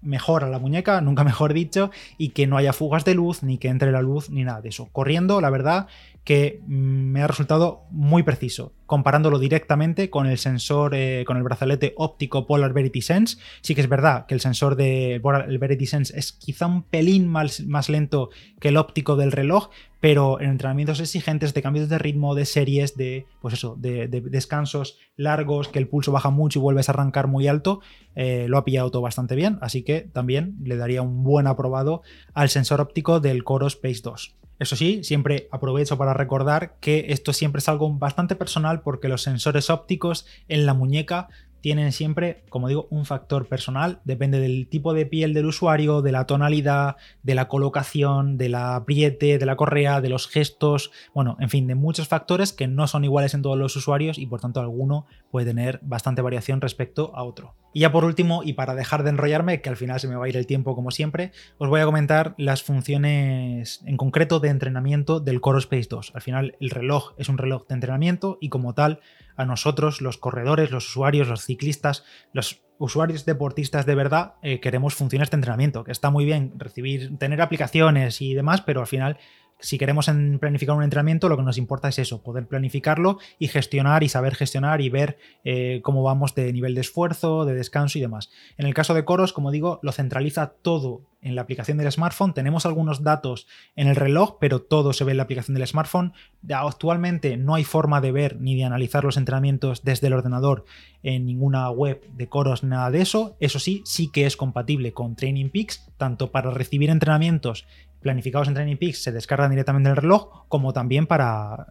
mejor 0.00 0.44
a 0.44 0.48
la 0.48 0.58
muñeca, 0.58 1.00
nunca 1.00 1.24
mejor 1.24 1.52
dicho, 1.52 1.90
y 2.18 2.30
que 2.30 2.46
no 2.46 2.56
haya 2.56 2.72
fugas 2.72 3.04
de 3.04 3.14
luz, 3.14 3.42
ni 3.42 3.58
que 3.58 3.68
entre 3.68 3.92
la 3.92 4.02
luz, 4.02 4.30
ni 4.30 4.44
nada 4.44 4.60
de 4.60 4.68
eso. 4.68 4.88
Corriendo, 4.92 5.40
la 5.40 5.50
verdad 5.50 5.88
que 6.24 6.60
me 6.66 7.22
ha 7.22 7.26
resultado 7.26 7.84
muy 7.90 8.22
preciso 8.22 8.72
comparándolo 8.86 9.38
directamente 9.38 10.10
con 10.10 10.26
el 10.26 10.38
sensor, 10.38 10.94
eh, 10.94 11.24
con 11.26 11.36
el 11.36 11.42
brazalete 11.42 11.94
óptico 11.96 12.46
Polar 12.46 12.72
Verity 12.72 13.00
Sense. 13.00 13.38
Sí 13.62 13.74
que 13.74 13.80
es 13.80 13.88
verdad 13.88 14.26
que 14.26 14.34
el 14.34 14.40
sensor 14.40 14.76
de 14.76 15.18
Polar 15.22 15.46
Verity 15.58 15.86
Sense 15.86 16.16
es 16.16 16.32
quizá 16.32 16.66
un 16.66 16.82
pelín 16.82 17.26
más, 17.26 17.64
más 17.64 17.88
lento 17.88 18.30
que 18.60 18.68
el 18.68 18.76
óptico 18.76 19.16
del 19.16 19.32
reloj, 19.32 19.70
pero 20.00 20.40
en 20.40 20.50
entrenamientos 20.50 21.00
exigentes 21.00 21.54
de 21.54 21.62
cambios 21.62 21.88
de 21.88 21.98
ritmo, 21.98 22.34
de 22.34 22.44
series, 22.44 22.94
de, 22.96 23.26
pues 23.40 23.54
eso, 23.54 23.74
de, 23.78 24.06
descansos 24.08 24.98
largos, 25.16 25.68
que 25.68 25.78
el 25.78 25.88
pulso 25.88 26.12
baja 26.12 26.30
mucho 26.30 26.58
y 26.58 26.62
vuelves 26.62 26.88
a 26.88 26.92
arrancar 26.92 27.26
muy 27.26 27.48
alto, 27.48 27.80
eh, 28.14 28.46
lo 28.48 28.58
ha 28.58 28.64
pillado 28.64 28.90
todo 28.90 29.02
bastante 29.02 29.34
bien, 29.34 29.58
así 29.62 29.82
que 29.82 30.02
también 30.02 30.56
le 30.62 30.76
daría 30.76 31.00
un 31.00 31.24
buen 31.24 31.46
aprobado 31.46 32.02
al 32.34 32.50
sensor 32.50 32.80
óptico 32.80 33.20
del 33.20 33.44
Coro 33.44 33.66
Space 33.66 34.02
2. 34.02 34.36
Eso 34.58 34.76
sí, 34.76 35.02
siempre 35.02 35.48
aprovecho 35.50 35.98
para 35.98 36.14
recordar 36.14 36.76
que 36.80 37.06
esto 37.08 37.32
siempre 37.32 37.58
es 37.58 37.68
algo 37.68 37.92
bastante 37.92 38.36
personal 38.36 38.82
porque 38.82 39.08
los 39.08 39.22
sensores 39.22 39.68
ópticos 39.68 40.26
en 40.48 40.64
la 40.64 40.74
muñeca 40.74 41.28
tienen 41.64 41.92
siempre, 41.92 42.44
como 42.50 42.68
digo, 42.68 42.88
un 42.90 43.06
factor 43.06 43.48
personal. 43.48 44.02
Depende 44.04 44.38
del 44.38 44.68
tipo 44.68 44.92
de 44.92 45.06
piel 45.06 45.32
del 45.32 45.46
usuario, 45.46 46.02
de 46.02 46.12
la 46.12 46.26
tonalidad, 46.26 46.96
de 47.22 47.34
la 47.34 47.48
colocación, 47.48 48.36
de 48.36 48.50
la 48.50 48.76
apriete, 48.76 49.38
de 49.38 49.46
la 49.46 49.56
correa, 49.56 50.02
de 50.02 50.10
los 50.10 50.28
gestos, 50.28 50.90
bueno, 51.14 51.38
en 51.40 51.48
fin, 51.48 51.66
de 51.66 51.74
muchos 51.74 52.06
factores 52.06 52.52
que 52.52 52.68
no 52.68 52.86
son 52.86 53.02
iguales 53.02 53.32
en 53.32 53.40
todos 53.40 53.56
los 53.56 53.74
usuarios 53.76 54.18
y 54.18 54.26
por 54.26 54.42
tanto 54.42 54.60
alguno 54.60 55.06
puede 55.30 55.46
tener 55.46 55.80
bastante 55.80 56.20
variación 56.20 56.60
respecto 56.60 57.12
a 57.16 57.22
otro. 57.22 57.54
Y 57.72 57.80
ya 57.80 57.90
por 57.90 58.04
último, 58.04 58.42
y 58.44 58.52
para 58.52 58.74
dejar 58.74 59.02
de 59.02 59.10
enrollarme, 59.10 59.60
que 59.60 59.68
al 59.68 59.76
final 59.76 59.98
se 59.98 60.06
me 60.06 60.14
va 60.14 60.26
a 60.26 60.28
ir 60.28 60.36
el 60.36 60.46
tiempo 60.46 60.76
como 60.76 60.92
siempre, 60.92 61.32
os 61.58 61.68
voy 61.70 61.80
a 61.80 61.86
comentar 61.86 62.34
las 62.36 62.62
funciones 62.62 63.82
en 63.86 63.96
concreto 63.96 64.38
de 64.38 64.50
entrenamiento 64.50 65.18
del 65.18 65.40
Core 65.40 65.58
Space 65.58 65.88
2. 65.90 66.12
Al 66.14 66.20
final 66.20 66.56
el 66.60 66.70
reloj 66.70 67.14
es 67.16 67.28
un 67.28 67.38
reloj 67.38 67.66
de 67.66 67.74
entrenamiento 67.74 68.38
y 68.40 68.48
como 68.50 68.74
tal 68.74 69.00
a 69.36 69.44
nosotros, 69.44 70.00
los 70.00 70.18
corredores, 70.18 70.70
los 70.70 70.88
usuarios, 70.88 71.28
los 71.28 71.44
ciclistas, 71.44 72.04
los 72.32 72.62
usuarios 72.78 73.24
deportistas 73.24 73.86
de 73.86 73.94
verdad 73.94 74.34
eh, 74.42 74.60
queremos 74.60 74.94
funciones 74.94 75.30
de 75.30 75.36
entrenamiento, 75.36 75.84
que 75.84 75.92
está 75.92 76.10
muy 76.10 76.24
bien 76.24 76.52
recibir, 76.56 77.16
tener 77.18 77.40
aplicaciones 77.40 78.20
y 78.20 78.34
demás, 78.34 78.62
pero 78.62 78.80
al 78.80 78.86
final 78.86 79.18
si 79.64 79.78
queremos 79.78 80.10
planificar 80.40 80.76
un 80.76 80.82
entrenamiento, 80.82 81.30
lo 81.30 81.38
que 81.38 81.42
nos 81.42 81.56
importa 81.56 81.88
es 81.88 81.98
eso, 81.98 82.22
poder 82.22 82.46
planificarlo 82.46 83.18
y 83.38 83.48
gestionar 83.48 84.02
y 84.02 84.10
saber 84.10 84.34
gestionar 84.34 84.82
y 84.82 84.90
ver 84.90 85.16
eh, 85.42 85.80
cómo 85.82 86.02
vamos 86.02 86.34
de 86.34 86.52
nivel 86.52 86.74
de 86.74 86.82
esfuerzo, 86.82 87.46
de 87.46 87.54
descanso 87.54 87.96
y 87.96 88.02
demás. 88.02 88.30
En 88.58 88.66
el 88.66 88.74
caso 88.74 88.92
de 88.92 89.06
Coros, 89.06 89.32
como 89.32 89.50
digo, 89.50 89.80
lo 89.82 89.92
centraliza 89.92 90.52
todo 90.60 91.00
en 91.22 91.34
la 91.34 91.42
aplicación 91.42 91.78
del 91.78 91.90
smartphone. 91.90 92.34
Tenemos 92.34 92.66
algunos 92.66 93.02
datos 93.02 93.46
en 93.74 93.88
el 93.88 93.96
reloj, 93.96 94.36
pero 94.38 94.60
todo 94.60 94.92
se 94.92 95.04
ve 95.04 95.12
en 95.12 95.16
la 95.16 95.22
aplicación 95.22 95.54
del 95.54 95.66
smartphone. 95.66 96.12
Actualmente 96.50 97.38
no 97.38 97.54
hay 97.54 97.64
forma 97.64 98.02
de 98.02 98.12
ver 98.12 98.38
ni 98.40 98.54
de 98.56 98.64
analizar 98.64 99.02
los 99.02 99.16
entrenamientos 99.16 99.82
desde 99.82 100.08
el 100.08 100.12
ordenador 100.12 100.66
en 101.02 101.24
ninguna 101.24 101.70
web 101.70 102.02
de 102.12 102.28
Coros, 102.28 102.62
nada 102.62 102.90
de 102.90 103.00
eso. 103.00 103.36
Eso 103.40 103.58
sí, 103.58 103.82
sí 103.86 104.08
que 104.08 104.26
es 104.26 104.36
compatible 104.36 104.92
con 104.92 105.16
Training 105.16 105.48
Peaks, 105.48 105.88
tanto 105.96 106.30
para 106.30 106.50
recibir 106.50 106.90
entrenamientos 106.90 107.66
planificados 108.04 108.46
en 108.46 108.54
Training 108.54 108.76
Peaks 108.76 109.02
se 109.02 109.10
descargan 109.10 109.50
directamente 109.50 109.88
del 109.88 109.96
reloj, 109.96 110.46
como 110.46 110.72
también 110.72 111.06
para 111.06 111.66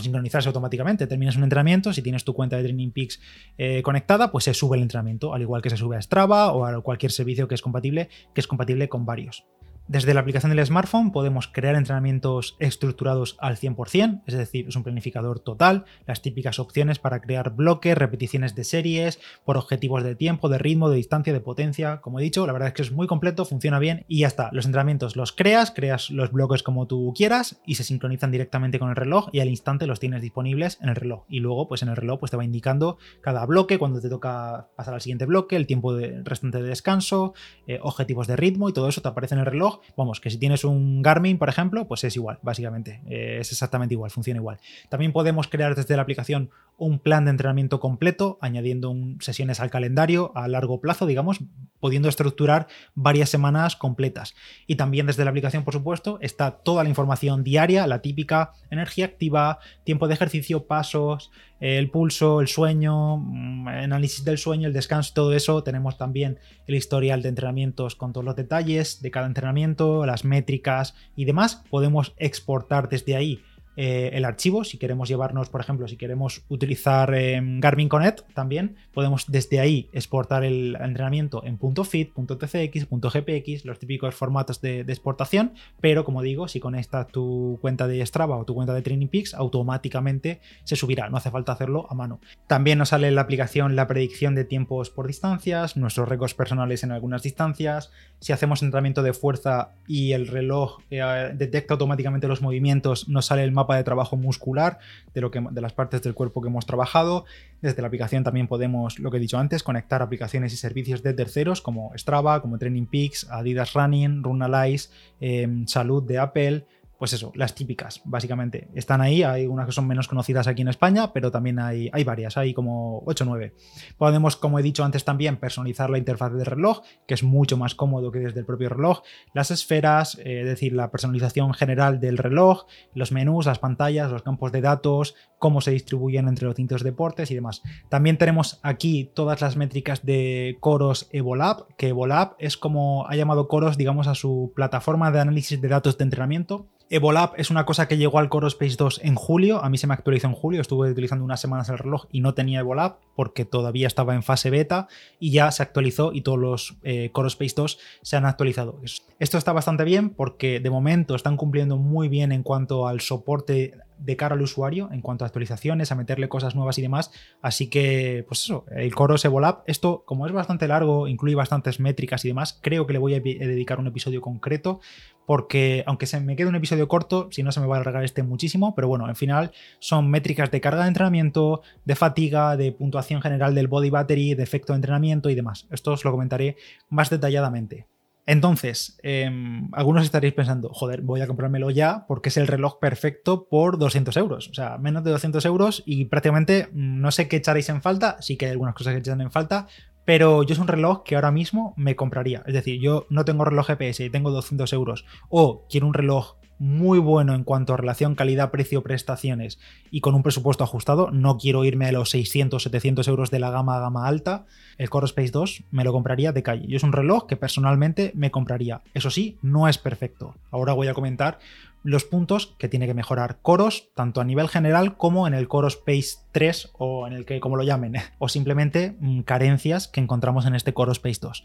sincronizarse 0.00 0.48
automáticamente. 0.48 1.06
Terminas 1.06 1.36
un 1.36 1.42
entrenamiento, 1.42 1.92
si 1.92 2.00
tienes 2.00 2.24
tu 2.24 2.32
cuenta 2.32 2.56
de 2.56 2.62
Training 2.62 2.92
Peaks 2.92 3.20
eh, 3.58 3.82
conectada, 3.82 4.32
pues 4.32 4.44
se 4.44 4.54
sube 4.54 4.78
el 4.78 4.82
entrenamiento, 4.84 5.34
al 5.34 5.42
igual 5.42 5.60
que 5.60 5.68
se 5.68 5.76
sube 5.76 5.96
a 5.96 6.00
Strava 6.00 6.52
o 6.52 6.64
a 6.64 6.80
cualquier 6.80 7.12
servicio 7.12 7.48
que 7.48 7.56
es 7.56 7.62
compatible, 7.62 8.08
que 8.32 8.40
es 8.40 8.46
compatible 8.46 8.88
con 8.88 9.04
varios. 9.04 9.44
Desde 9.88 10.14
la 10.14 10.20
aplicación 10.20 10.50
del 10.50 10.66
smartphone 10.66 11.12
podemos 11.12 11.46
crear 11.46 11.76
entrenamientos 11.76 12.56
estructurados 12.58 13.36
al 13.38 13.56
100%, 13.56 14.22
es 14.26 14.34
decir, 14.34 14.66
es 14.66 14.74
un 14.74 14.82
planificador 14.82 15.38
total, 15.38 15.84
las 16.08 16.22
típicas 16.22 16.58
opciones 16.58 16.98
para 16.98 17.20
crear 17.20 17.54
bloques, 17.54 17.96
repeticiones 17.96 18.56
de 18.56 18.64
series, 18.64 19.20
por 19.44 19.56
objetivos 19.56 20.02
de 20.02 20.16
tiempo, 20.16 20.48
de 20.48 20.58
ritmo, 20.58 20.90
de 20.90 20.96
distancia, 20.96 21.32
de 21.32 21.38
potencia. 21.38 22.00
Como 22.00 22.18
he 22.18 22.24
dicho, 22.24 22.48
la 22.48 22.52
verdad 22.52 22.68
es 22.68 22.74
que 22.74 22.82
es 22.82 22.90
muy 22.90 23.06
completo, 23.06 23.44
funciona 23.44 23.78
bien 23.78 24.04
y 24.08 24.20
ya 24.20 24.26
está. 24.26 24.50
Los 24.50 24.66
entrenamientos 24.66 25.14
los 25.14 25.30
creas, 25.30 25.70
creas 25.70 26.10
los 26.10 26.32
bloques 26.32 26.64
como 26.64 26.88
tú 26.88 27.14
quieras 27.16 27.60
y 27.64 27.76
se 27.76 27.84
sincronizan 27.84 28.32
directamente 28.32 28.80
con 28.80 28.88
el 28.88 28.96
reloj 28.96 29.28
y 29.30 29.38
al 29.38 29.48
instante 29.48 29.86
los 29.86 30.00
tienes 30.00 30.20
disponibles 30.20 30.78
en 30.82 30.88
el 30.88 30.96
reloj. 30.96 31.26
Y 31.28 31.38
luego, 31.38 31.68
pues 31.68 31.82
en 31.82 31.90
el 31.90 31.96
reloj 31.96 32.18
pues 32.18 32.32
te 32.32 32.36
va 32.36 32.44
indicando 32.44 32.98
cada 33.20 33.46
bloque, 33.46 33.78
cuando 33.78 34.00
te 34.00 34.08
toca 34.08 34.66
pasar 34.74 34.94
al 34.94 35.00
siguiente 35.00 35.26
bloque, 35.26 35.54
el 35.54 35.68
tiempo 35.68 35.96
restante 36.24 36.60
de 36.60 36.68
descanso, 36.68 37.34
eh, 37.68 37.78
objetivos 37.80 38.26
de 38.26 38.34
ritmo 38.34 38.68
y 38.68 38.72
todo 38.72 38.88
eso 38.88 39.00
te 39.00 39.06
aparece 39.06 39.36
en 39.36 39.40
el 39.40 39.46
reloj 39.46 39.75
Vamos, 39.96 40.20
que 40.20 40.30
si 40.30 40.38
tienes 40.38 40.64
un 40.64 41.02
Garmin, 41.02 41.38
por 41.38 41.48
ejemplo, 41.48 41.86
pues 41.86 42.04
es 42.04 42.16
igual, 42.16 42.38
básicamente. 42.42 43.00
Eh, 43.06 43.38
es 43.40 43.52
exactamente 43.52 43.94
igual, 43.94 44.10
funciona 44.10 44.38
igual. 44.38 44.58
También 44.88 45.12
podemos 45.12 45.48
crear 45.48 45.74
desde 45.74 45.96
la 45.96 46.02
aplicación 46.02 46.50
un 46.78 46.98
plan 46.98 47.24
de 47.24 47.30
entrenamiento 47.30 47.80
completo, 47.80 48.38
añadiendo 48.40 48.94
sesiones 49.20 49.60
al 49.60 49.70
calendario 49.70 50.32
a 50.34 50.46
largo 50.46 50.80
plazo, 50.80 51.06
digamos, 51.06 51.38
pudiendo 51.80 52.08
estructurar 52.08 52.66
varias 52.94 53.30
semanas 53.30 53.76
completas. 53.76 54.34
Y 54.66 54.76
también 54.76 55.06
desde 55.06 55.24
la 55.24 55.30
aplicación, 55.30 55.64
por 55.64 55.74
supuesto, 55.74 56.18
está 56.20 56.50
toda 56.50 56.82
la 56.82 56.88
información 56.88 57.44
diaria, 57.44 57.86
la 57.86 58.02
típica 58.02 58.52
energía 58.70 59.06
activa, 59.06 59.58
tiempo 59.84 60.06
de 60.08 60.14
ejercicio, 60.14 60.66
pasos, 60.66 61.30
el 61.60 61.90
pulso, 61.90 62.40
el 62.40 62.48
sueño, 62.48 63.16
mm, 63.16 63.68
análisis 63.68 64.24
del 64.24 64.38
sueño, 64.38 64.68
el 64.68 64.74
descanso, 64.74 65.12
todo 65.14 65.32
eso. 65.32 65.62
Tenemos 65.62 65.96
también 65.96 66.38
el 66.66 66.74
historial 66.74 67.22
de 67.22 67.30
entrenamientos 67.30 67.96
con 67.96 68.12
todos 68.12 68.24
los 68.24 68.36
detalles 68.36 69.00
de 69.02 69.10
cada 69.10 69.26
entrenamiento, 69.26 70.04
las 70.06 70.24
métricas 70.24 70.94
y 71.16 71.24
demás. 71.24 71.62
Podemos 71.70 72.14
exportar 72.18 72.88
desde 72.88 73.16
ahí 73.16 73.42
eh, 73.76 74.10
el 74.14 74.24
archivo. 74.24 74.64
Si 74.64 74.78
queremos 74.78 75.08
llevarnos, 75.08 75.50
por 75.50 75.60
ejemplo, 75.60 75.86
si 75.86 75.96
queremos 75.96 76.42
utilizar 76.48 77.14
em, 77.14 77.60
Garmin 77.60 77.88
Connect 77.88 78.32
también, 78.32 78.76
podemos 78.94 79.26
desde 79.28 79.60
ahí 79.60 79.88
exportar 79.92 80.44
el 80.44 80.76
entrenamiento 80.80 81.42
en 81.44 81.58
.fit, 81.84 82.12
.tcx, 82.14 82.88
.gpx, 82.90 83.64
los 83.64 83.78
típicos 83.78 84.14
formatos 84.14 84.60
de, 84.60 84.80
exportación, 84.80 85.52
pero 85.80 86.04
como 86.04 86.22
digo, 86.22 86.48
si 86.48 86.60
conectas 86.60 87.08
tu 87.08 87.58
cuenta 87.60 87.86
de 87.86 88.04
Strava 88.06 88.36
o 88.36 88.44
tu 88.44 88.54
cuenta 88.54 88.72
de 88.72 88.82
Training 88.82 89.08
Peaks, 89.08 89.34
automáticamente 89.34 90.40
se 90.64 90.76
subirá, 90.76 91.10
no 91.10 91.18
hace 91.18 91.30
falta 91.30 91.52
hacerlo 91.52 91.86
a 91.90 91.94
mano. 91.94 92.20
También 92.46 92.78
nos 92.78 92.90
sale 92.90 93.08
en 93.08 93.14
la 93.14 93.22
aplicación 93.22 93.76
la 93.76 93.86
predicción 93.86 94.34
de 94.34 94.44
tiempos 94.44 94.90
por 94.90 95.06
distancias, 95.06 95.76
nuestros 95.76 96.08
récords 96.08 96.34
personales 96.34 96.82
en 96.82 96.92
algunas 96.92 97.22
distancias, 97.22 97.90
si 98.20 98.32
hacemos 98.32 98.62
entrenamiento 98.62 99.02
de 99.02 99.12
fuerza 99.12 99.72
y 99.86 100.12
el 100.12 100.26
reloj 100.26 100.78
eh, 100.90 101.32
detecta 101.34 101.74
automáticamente 101.74 102.28
los 102.28 102.42
movimientos, 102.42 103.08
nos 103.08 103.26
sale 103.26 103.44
el 103.44 103.52
mapa 103.52 103.65
de 103.74 103.82
trabajo 103.82 104.16
muscular 104.16 104.78
de, 105.14 105.20
lo 105.20 105.30
que, 105.30 105.44
de 105.50 105.60
las 105.60 105.72
partes 105.72 106.02
del 106.02 106.14
cuerpo 106.14 106.42
que 106.42 106.48
hemos 106.48 106.66
trabajado. 106.66 107.24
Desde 107.62 107.82
la 107.82 107.88
aplicación 107.88 108.22
también 108.22 108.46
podemos, 108.46 108.98
lo 108.98 109.10
que 109.10 109.16
he 109.16 109.20
dicho 109.20 109.38
antes, 109.38 109.62
conectar 109.62 110.02
aplicaciones 110.02 110.52
y 110.52 110.56
servicios 110.56 111.02
de 111.02 111.14
terceros 111.14 111.62
como 111.62 111.92
Strava, 111.96 112.42
como 112.42 112.58
Training 112.58 112.86
Peaks, 112.86 113.26
Adidas 113.30 113.72
Running, 113.72 114.22
Runalyze, 114.22 114.90
eh, 115.20 115.64
Salud 115.66 116.02
de 116.02 116.18
Apple, 116.18 116.66
pues 116.98 117.12
eso, 117.12 117.32
las 117.34 117.54
típicas, 117.54 118.00
básicamente. 118.04 118.68
Están 118.74 119.00
ahí, 119.00 119.22
hay 119.22 119.46
unas 119.46 119.66
que 119.66 119.72
son 119.72 119.86
menos 119.86 120.08
conocidas 120.08 120.46
aquí 120.46 120.62
en 120.62 120.68
España, 120.68 121.12
pero 121.12 121.30
también 121.30 121.58
hay, 121.58 121.90
hay 121.92 122.04
varias, 122.04 122.36
hay 122.36 122.54
como 122.54 123.02
8 123.06 123.24
o 123.24 123.26
9. 123.26 123.54
Podemos, 123.98 124.36
como 124.36 124.58
he 124.58 124.62
dicho 124.62 124.84
antes 124.84 125.04
también, 125.04 125.36
personalizar 125.36 125.90
la 125.90 125.98
interfaz 125.98 126.32
del 126.32 126.46
reloj, 126.46 126.82
que 127.06 127.14
es 127.14 127.22
mucho 127.22 127.56
más 127.56 127.74
cómodo 127.74 128.10
que 128.10 128.20
desde 128.20 128.40
el 128.40 128.46
propio 128.46 128.68
reloj, 128.68 129.02
las 129.34 129.50
esferas, 129.50 130.18
eh, 130.18 130.40
es 130.40 130.46
decir, 130.46 130.72
la 130.72 130.90
personalización 130.90 131.52
general 131.54 132.00
del 132.00 132.18
reloj, 132.18 132.66
los 132.94 133.12
menús, 133.12 133.46
las 133.46 133.58
pantallas, 133.58 134.10
los 134.10 134.22
campos 134.22 134.52
de 134.52 134.60
datos, 134.62 135.14
cómo 135.38 135.60
se 135.60 135.72
distribuyen 135.72 136.28
entre 136.28 136.46
los 136.46 136.54
distintos 136.54 136.82
deportes 136.82 137.30
y 137.30 137.34
demás. 137.34 137.62
También 137.88 138.16
tenemos 138.16 138.58
aquí 138.62 139.10
todas 139.14 139.40
las 139.40 139.56
métricas 139.56 140.04
de 140.04 140.56
Coros 140.60 141.08
Evolab, 141.12 141.66
que 141.76 141.88
Evolab 141.88 142.36
es 142.38 142.56
como 142.56 143.06
ha 143.06 143.16
llamado 143.16 143.48
Coros, 143.48 143.76
digamos, 143.76 144.06
a 144.06 144.14
su 144.14 144.52
plataforma 144.54 145.10
de 145.10 145.20
análisis 145.20 145.60
de 145.60 145.68
datos 145.68 145.98
de 145.98 146.04
entrenamiento 146.04 146.68
Evolab 146.88 147.32
es 147.36 147.50
una 147.50 147.66
cosa 147.66 147.88
que 147.88 147.96
llegó 147.96 148.20
al 148.20 148.28
Core 148.28 148.46
Space 148.46 148.76
2 148.76 149.00
en 149.02 149.16
julio. 149.16 149.62
A 149.64 149.68
mí 149.68 149.76
se 149.76 149.88
me 149.88 149.94
actualizó 149.94 150.28
en 150.28 150.34
julio. 150.34 150.60
Estuve 150.60 150.90
utilizando 150.90 151.24
unas 151.24 151.40
semanas 151.40 151.68
el 151.68 151.78
reloj 151.78 152.06
y 152.12 152.20
no 152.20 152.34
tenía 152.34 152.60
Evolab 152.60 152.98
porque 153.16 153.44
todavía 153.44 153.88
estaba 153.88 154.14
en 154.14 154.22
fase 154.22 154.50
beta 154.50 154.86
y 155.18 155.32
ya 155.32 155.50
se 155.50 155.64
actualizó 155.64 156.12
y 156.12 156.20
todos 156.20 156.38
los 156.38 156.76
eh, 156.84 157.10
Core 157.12 157.28
Space 157.28 157.54
2 157.56 157.78
se 158.02 158.16
han 158.16 158.24
actualizado. 158.24 158.80
Esto 159.18 159.36
está 159.36 159.52
bastante 159.52 159.82
bien 159.82 160.10
porque 160.10 160.60
de 160.60 160.70
momento 160.70 161.16
están 161.16 161.36
cumpliendo 161.36 161.76
muy 161.76 162.08
bien 162.08 162.30
en 162.30 162.44
cuanto 162.44 162.86
al 162.86 163.00
soporte 163.00 163.74
de 163.98 164.16
cara 164.16 164.34
al 164.34 164.42
usuario 164.42 164.88
en 164.92 165.00
cuanto 165.00 165.24
a 165.24 165.26
actualizaciones, 165.26 165.92
a 165.92 165.94
meterle 165.94 166.28
cosas 166.28 166.54
nuevas 166.54 166.78
y 166.78 166.82
demás. 166.82 167.10
Así 167.42 167.68
que, 167.68 168.24
pues 168.28 168.44
eso, 168.44 168.64
el 168.70 168.94
Coros 168.94 169.24
Evolab, 169.24 169.62
esto 169.66 170.02
como 170.04 170.26
es 170.26 170.32
bastante 170.32 170.68
largo, 170.68 171.08
incluye 171.08 171.34
bastantes 171.34 171.80
métricas 171.80 172.24
y 172.24 172.28
demás, 172.28 172.58
creo 172.62 172.86
que 172.86 172.92
le 172.92 172.98
voy 172.98 173.14
a 173.14 173.20
dedicar 173.20 173.78
un 173.80 173.86
episodio 173.86 174.20
concreto 174.20 174.80
porque 175.26 175.82
aunque 175.86 176.06
se 176.06 176.20
me 176.20 176.36
quede 176.36 176.48
un 176.48 176.54
episodio 176.54 176.88
corto, 176.88 177.28
si 177.32 177.42
no 177.42 177.52
se 177.52 177.60
me 177.60 177.66
va 177.66 177.76
a 177.76 177.80
alargar 177.80 178.04
este 178.04 178.22
muchísimo, 178.22 178.74
pero 178.74 178.88
bueno, 178.88 179.08
en 179.08 179.16
final 179.16 179.50
son 179.80 180.08
métricas 180.08 180.50
de 180.50 180.60
carga 180.60 180.82
de 180.82 180.88
entrenamiento, 180.88 181.62
de 181.84 181.96
fatiga, 181.96 182.56
de 182.56 182.72
puntuación 182.72 183.20
general 183.20 183.54
del 183.54 183.66
body 183.66 183.90
battery, 183.90 184.34
de 184.34 184.42
efecto 184.42 184.72
de 184.72 184.76
entrenamiento 184.76 185.28
y 185.28 185.34
demás. 185.34 185.66
Esto 185.70 185.92
os 185.92 186.04
lo 186.04 186.12
comentaré 186.12 186.56
más 186.88 187.10
detalladamente. 187.10 187.86
Entonces, 188.26 188.98
em, 189.04 189.68
algunos 189.72 190.04
estaréis 190.04 190.34
pensando, 190.34 190.68
joder, 190.70 191.00
voy 191.00 191.20
a 191.20 191.28
comprármelo 191.28 191.70
ya 191.70 192.06
porque 192.08 192.28
es 192.28 192.36
el 192.36 192.48
reloj 192.48 192.80
perfecto 192.80 193.48
por 193.48 193.78
200 193.78 194.16
euros. 194.16 194.48
O 194.48 194.54
sea, 194.54 194.78
menos 194.78 195.04
de 195.04 195.12
200 195.12 195.44
euros 195.46 195.84
y 195.86 196.06
prácticamente 196.06 196.68
mm, 196.72 197.00
no 197.00 197.12
sé 197.12 197.28
qué 197.28 197.36
echaréis 197.36 197.68
en 197.68 197.82
falta. 197.82 198.16
Sí 198.20 198.36
que 198.36 198.46
hay 198.46 198.52
algunas 198.52 198.74
cosas 198.74 198.94
que 198.94 198.98
echan 198.98 199.20
en 199.20 199.30
falta, 199.30 199.68
pero 200.06 200.44
yo 200.44 200.54
es 200.54 200.58
un 200.58 200.68
reloj 200.68 201.02
que 201.02 201.16
ahora 201.16 201.32
mismo 201.32 201.74
me 201.76 201.96
compraría. 201.96 202.42
Es 202.46 202.54
decir, 202.54 202.80
yo 202.80 203.06
no 203.10 203.26
tengo 203.26 203.44
reloj 203.44 203.66
GPS 203.66 204.04
y 204.04 204.10
tengo 204.10 204.30
200 204.30 204.72
euros. 204.72 205.04
O 205.28 205.66
quiero 205.68 205.86
un 205.86 205.94
reloj 205.94 206.36
muy 206.58 206.98
bueno 206.98 207.34
en 207.34 207.44
cuanto 207.44 207.74
a 207.74 207.76
relación 207.76 208.14
calidad-precio-prestaciones 208.14 209.58
y 209.90 210.00
con 210.00 210.14
un 210.14 210.22
presupuesto 210.22 210.64
ajustado. 210.64 211.10
No 211.10 211.36
quiero 211.38 211.64
irme 211.64 211.86
a 211.86 211.92
los 211.92 212.10
600, 212.10 212.62
700 212.62 213.08
euros 213.08 213.30
de 213.30 213.40
la 213.40 213.50
gama 213.50 213.78
gama 213.80 214.06
alta. 214.06 214.46
El 214.78 214.88
Core 214.88 215.06
Space 215.06 215.32
2 215.32 215.64
me 215.72 215.84
lo 215.84 215.92
compraría 215.92 216.32
de 216.32 216.42
calle. 216.42 216.66
Yo 216.68 216.76
es 216.76 216.82
un 216.82 216.92
reloj 216.92 217.26
que 217.26 217.36
personalmente 217.36 218.12
me 218.14 218.30
compraría. 218.30 218.82
Eso 218.94 219.10
sí, 219.10 219.38
no 219.42 219.68
es 219.68 219.76
perfecto. 219.76 220.34
Ahora 220.50 220.72
voy 220.72 220.88
a 220.88 220.94
comentar 220.94 221.40
los 221.86 222.04
puntos 222.04 222.54
que 222.58 222.68
tiene 222.68 222.86
que 222.86 222.94
mejorar 222.94 223.38
Coros, 223.42 223.90
tanto 223.94 224.20
a 224.20 224.24
nivel 224.24 224.48
general 224.48 224.96
como 224.96 225.28
en 225.28 225.34
el 225.34 225.46
Coros 225.46 225.74
Space 225.74 226.26
3 226.32 226.70
o 226.72 227.06
en 227.06 227.12
el 227.12 227.24
que 227.24 227.38
como 227.38 227.56
lo 227.56 227.62
llamen, 227.62 227.94
o 228.18 228.28
simplemente 228.28 228.96
mm, 228.98 229.20
carencias 229.20 229.86
que 229.88 230.00
encontramos 230.00 230.46
en 230.46 230.54
este 230.54 230.74
Coros 230.74 230.98
Space 230.98 231.20
2. 231.22 231.44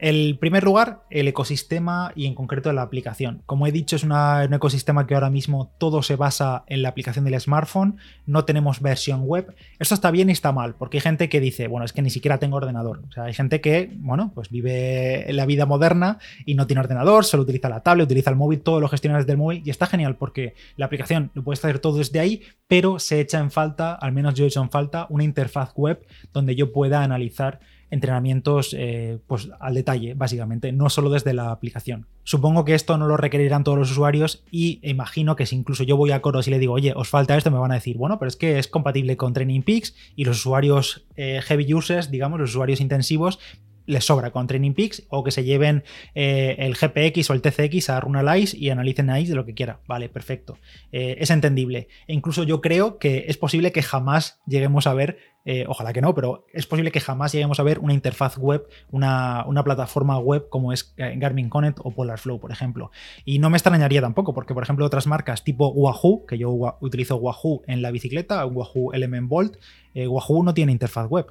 El 0.00 0.38
primer 0.38 0.64
lugar, 0.64 1.02
el 1.10 1.28
ecosistema 1.28 2.12
y 2.16 2.24
en 2.24 2.34
concreto 2.34 2.72
la 2.72 2.80
aplicación. 2.80 3.42
Como 3.44 3.66
he 3.66 3.72
dicho, 3.72 3.96
es 3.96 4.02
un 4.02 4.14
ecosistema 4.50 5.06
que 5.06 5.12
ahora 5.12 5.28
mismo 5.28 5.74
todo 5.76 6.02
se 6.02 6.16
basa 6.16 6.64
en 6.68 6.80
la 6.80 6.88
aplicación 6.88 7.26
del 7.26 7.38
smartphone, 7.38 7.98
no 8.24 8.46
tenemos 8.46 8.80
versión 8.80 9.24
web. 9.26 9.54
Esto 9.78 9.92
está 9.94 10.10
bien 10.10 10.30
y 10.30 10.32
está 10.32 10.52
mal, 10.52 10.74
porque 10.74 10.96
hay 10.96 11.02
gente 11.02 11.28
que 11.28 11.38
dice, 11.38 11.68
bueno, 11.68 11.84
es 11.84 11.92
que 11.92 12.00
ni 12.00 12.08
siquiera 12.08 12.38
tengo 12.38 12.56
ordenador. 12.56 13.02
O 13.10 13.12
sea, 13.12 13.24
hay 13.24 13.34
gente 13.34 13.60
que, 13.60 13.90
bueno, 13.96 14.32
pues 14.34 14.48
vive 14.48 15.26
la 15.34 15.44
vida 15.44 15.66
moderna 15.66 16.18
y 16.46 16.54
no 16.54 16.66
tiene 16.66 16.80
ordenador, 16.80 17.26
solo 17.26 17.42
utiliza 17.42 17.68
la 17.68 17.82
tablet, 17.82 18.06
utiliza 18.06 18.30
el 18.30 18.36
móvil, 18.36 18.62
todo 18.62 18.80
lo 18.80 18.88
gestiona 18.88 19.18
desde 19.18 19.32
el 19.32 19.38
móvil 19.38 19.60
y 19.66 19.68
está 19.68 19.84
genial 19.84 20.16
porque 20.16 20.54
la 20.78 20.86
aplicación 20.86 21.30
lo 21.34 21.44
puedes 21.44 21.62
hacer 21.62 21.78
todo 21.78 21.98
desde 21.98 22.20
ahí, 22.20 22.40
pero 22.68 22.98
se 23.00 23.20
echa 23.20 23.38
en 23.38 23.50
falta, 23.50 23.96
al 23.96 24.12
menos 24.12 24.32
yo 24.32 24.44
he 24.44 24.48
hecho 24.48 24.62
en 24.62 24.70
falta, 24.70 25.06
una 25.10 25.24
interfaz 25.24 25.74
web 25.74 26.06
donde 26.32 26.56
yo 26.56 26.72
pueda 26.72 27.02
analizar 27.02 27.60
entrenamientos 27.90 28.74
eh, 28.78 29.18
pues 29.26 29.50
al 29.58 29.74
detalle, 29.74 30.14
básicamente, 30.14 30.72
no 30.72 30.88
solo 30.88 31.10
desde 31.10 31.34
la 31.34 31.50
aplicación. 31.50 32.06
Supongo 32.24 32.64
que 32.64 32.74
esto 32.74 32.96
no 32.96 33.06
lo 33.06 33.16
requerirán 33.16 33.64
todos 33.64 33.78
los 33.78 33.90
usuarios 33.90 34.44
y 34.50 34.80
imagino 34.82 35.36
que 35.36 35.46
si 35.46 35.56
incluso 35.56 35.82
yo 35.82 35.96
voy 35.96 36.12
a 36.12 36.22
Coros 36.22 36.46
y 36.48 36.50
le 36.50 36.58
digo, 36.58 36.74
oye, 36.74 36.92
os 36.94 37.08
falta 37.08 37.36
esto, 37.36 37.50
me 37.50 37.58
van 37.58 37.72
a 37.72 37.74
decir, 37.74 37.96
bueno, 37.96 38.18
pero 38.18 38.28
es 38.28 38.36
que 38.36 38.58
es 38.58 38.68
compatible 38.68 39.16
con 39.16 39.32
Training 39.32 39.62
Peaks 39.62 39.94
y 40.16 40.24
los 40.24 40.38
usuarios 40.38 41.06
eh, 41.16 41.40
heavy 41.42 41.74
users, 41.74 42.10
digamos, 42.10 42.38
los 42.38 42.50
usuarios 42.50 42.80
intensivos, 42.80 43.38
les 43.90 44.04
sobra 44.04 44.30
con 44.30 44.46
Training 44.46 44.72
Peaks 44.72 45.02
o 45.08 45.24
que 45.24 45.30
se 45.30 45.44
lleven 45.44 45.82
eh, 46.14 46.56
el 46.58 46.74
GPX 46.74 47.30
o 47.30 47.34
el 47.34 47.42
TCX 47.42 47.90
a 47.90 48.00
Runalyze 48.00 48.56
y 48.56 48.70
analicen 48.70 49.10
ahí 49.10 49.26
de 49.26 49.34
lo 49.34 49.44
que 49.44 49.54
quiera. 49.54 49.80
Vale, 49.86 50.08
perfecto. 50.08 50.58
Eh, 50.92 51.16
es 51.18 51.30
entendible. 51.30 51.88
E 52.06 52.14
incluso 52.14 52.44
yo 52.44 52.60
creo 52.60 52.98
que 52.98 53.26
es 53.28 53.36
posible 53.36 53.72
que 53.72 53.82
jamás 53.82 54.40
lleguemos 54.46 54.86
a 54.86 54.94
ver 54.94 55.18
eh, 55.46 55.64
ojalá 55.66 55.94
que 55.94 56.02
no, 56.02 56.14
pero 56.14 56.44
es 56.52 56.66
posible 56.66 56.92
que 56.92 57.00
jamás 57.00 57.32
lleguemos 57.32 57.58
a 57.58 57.62
ver 57.62 57.78
una 57.78 57.94
interfaz 57.94 58.36
web, 58.36 58.68
una, 58.90 59.46
plataforma 59.64 60.18
web 60.18 60.50
como 60.50 60.70
es 60.70 60.94
Garmin 60.96 61.48
Connect 61.48 61.78
o 61.82 61.92
Polarflow, 61.92 62.38
por 62.38 62.52
ejemplo. 62.52 62.90
Y 63.24 63.38
no 63.38 63.48
me 63.48 63.56
extrañaría 63.56 64.02
tampoco, 64.02 64.34
porque 64.34 64.52
por 64.52 64.62
ejemplo 64.62 64.84
otras 64.84 65.06
marcas 65.06 65.42
tipo 65.42 65.68
Wahoo, 65.68 66.26
que 66.26 66.36
yo 66.36 66.76
utilizo 66.80 67.16
Wahoo 67.16 67.62
en 67.66 67.80
la 67.80 67.90
bicicleta, 67.90 68.44
Wahoo 68.44 68.92
Element 68.92 69.28
Bolt, 69.30 69.56
Wahoo 69.94 70.42
no 70.42 70.52
tiene 70.52 70.72
interfaz 70.72 71.08
web. 71.08 71.26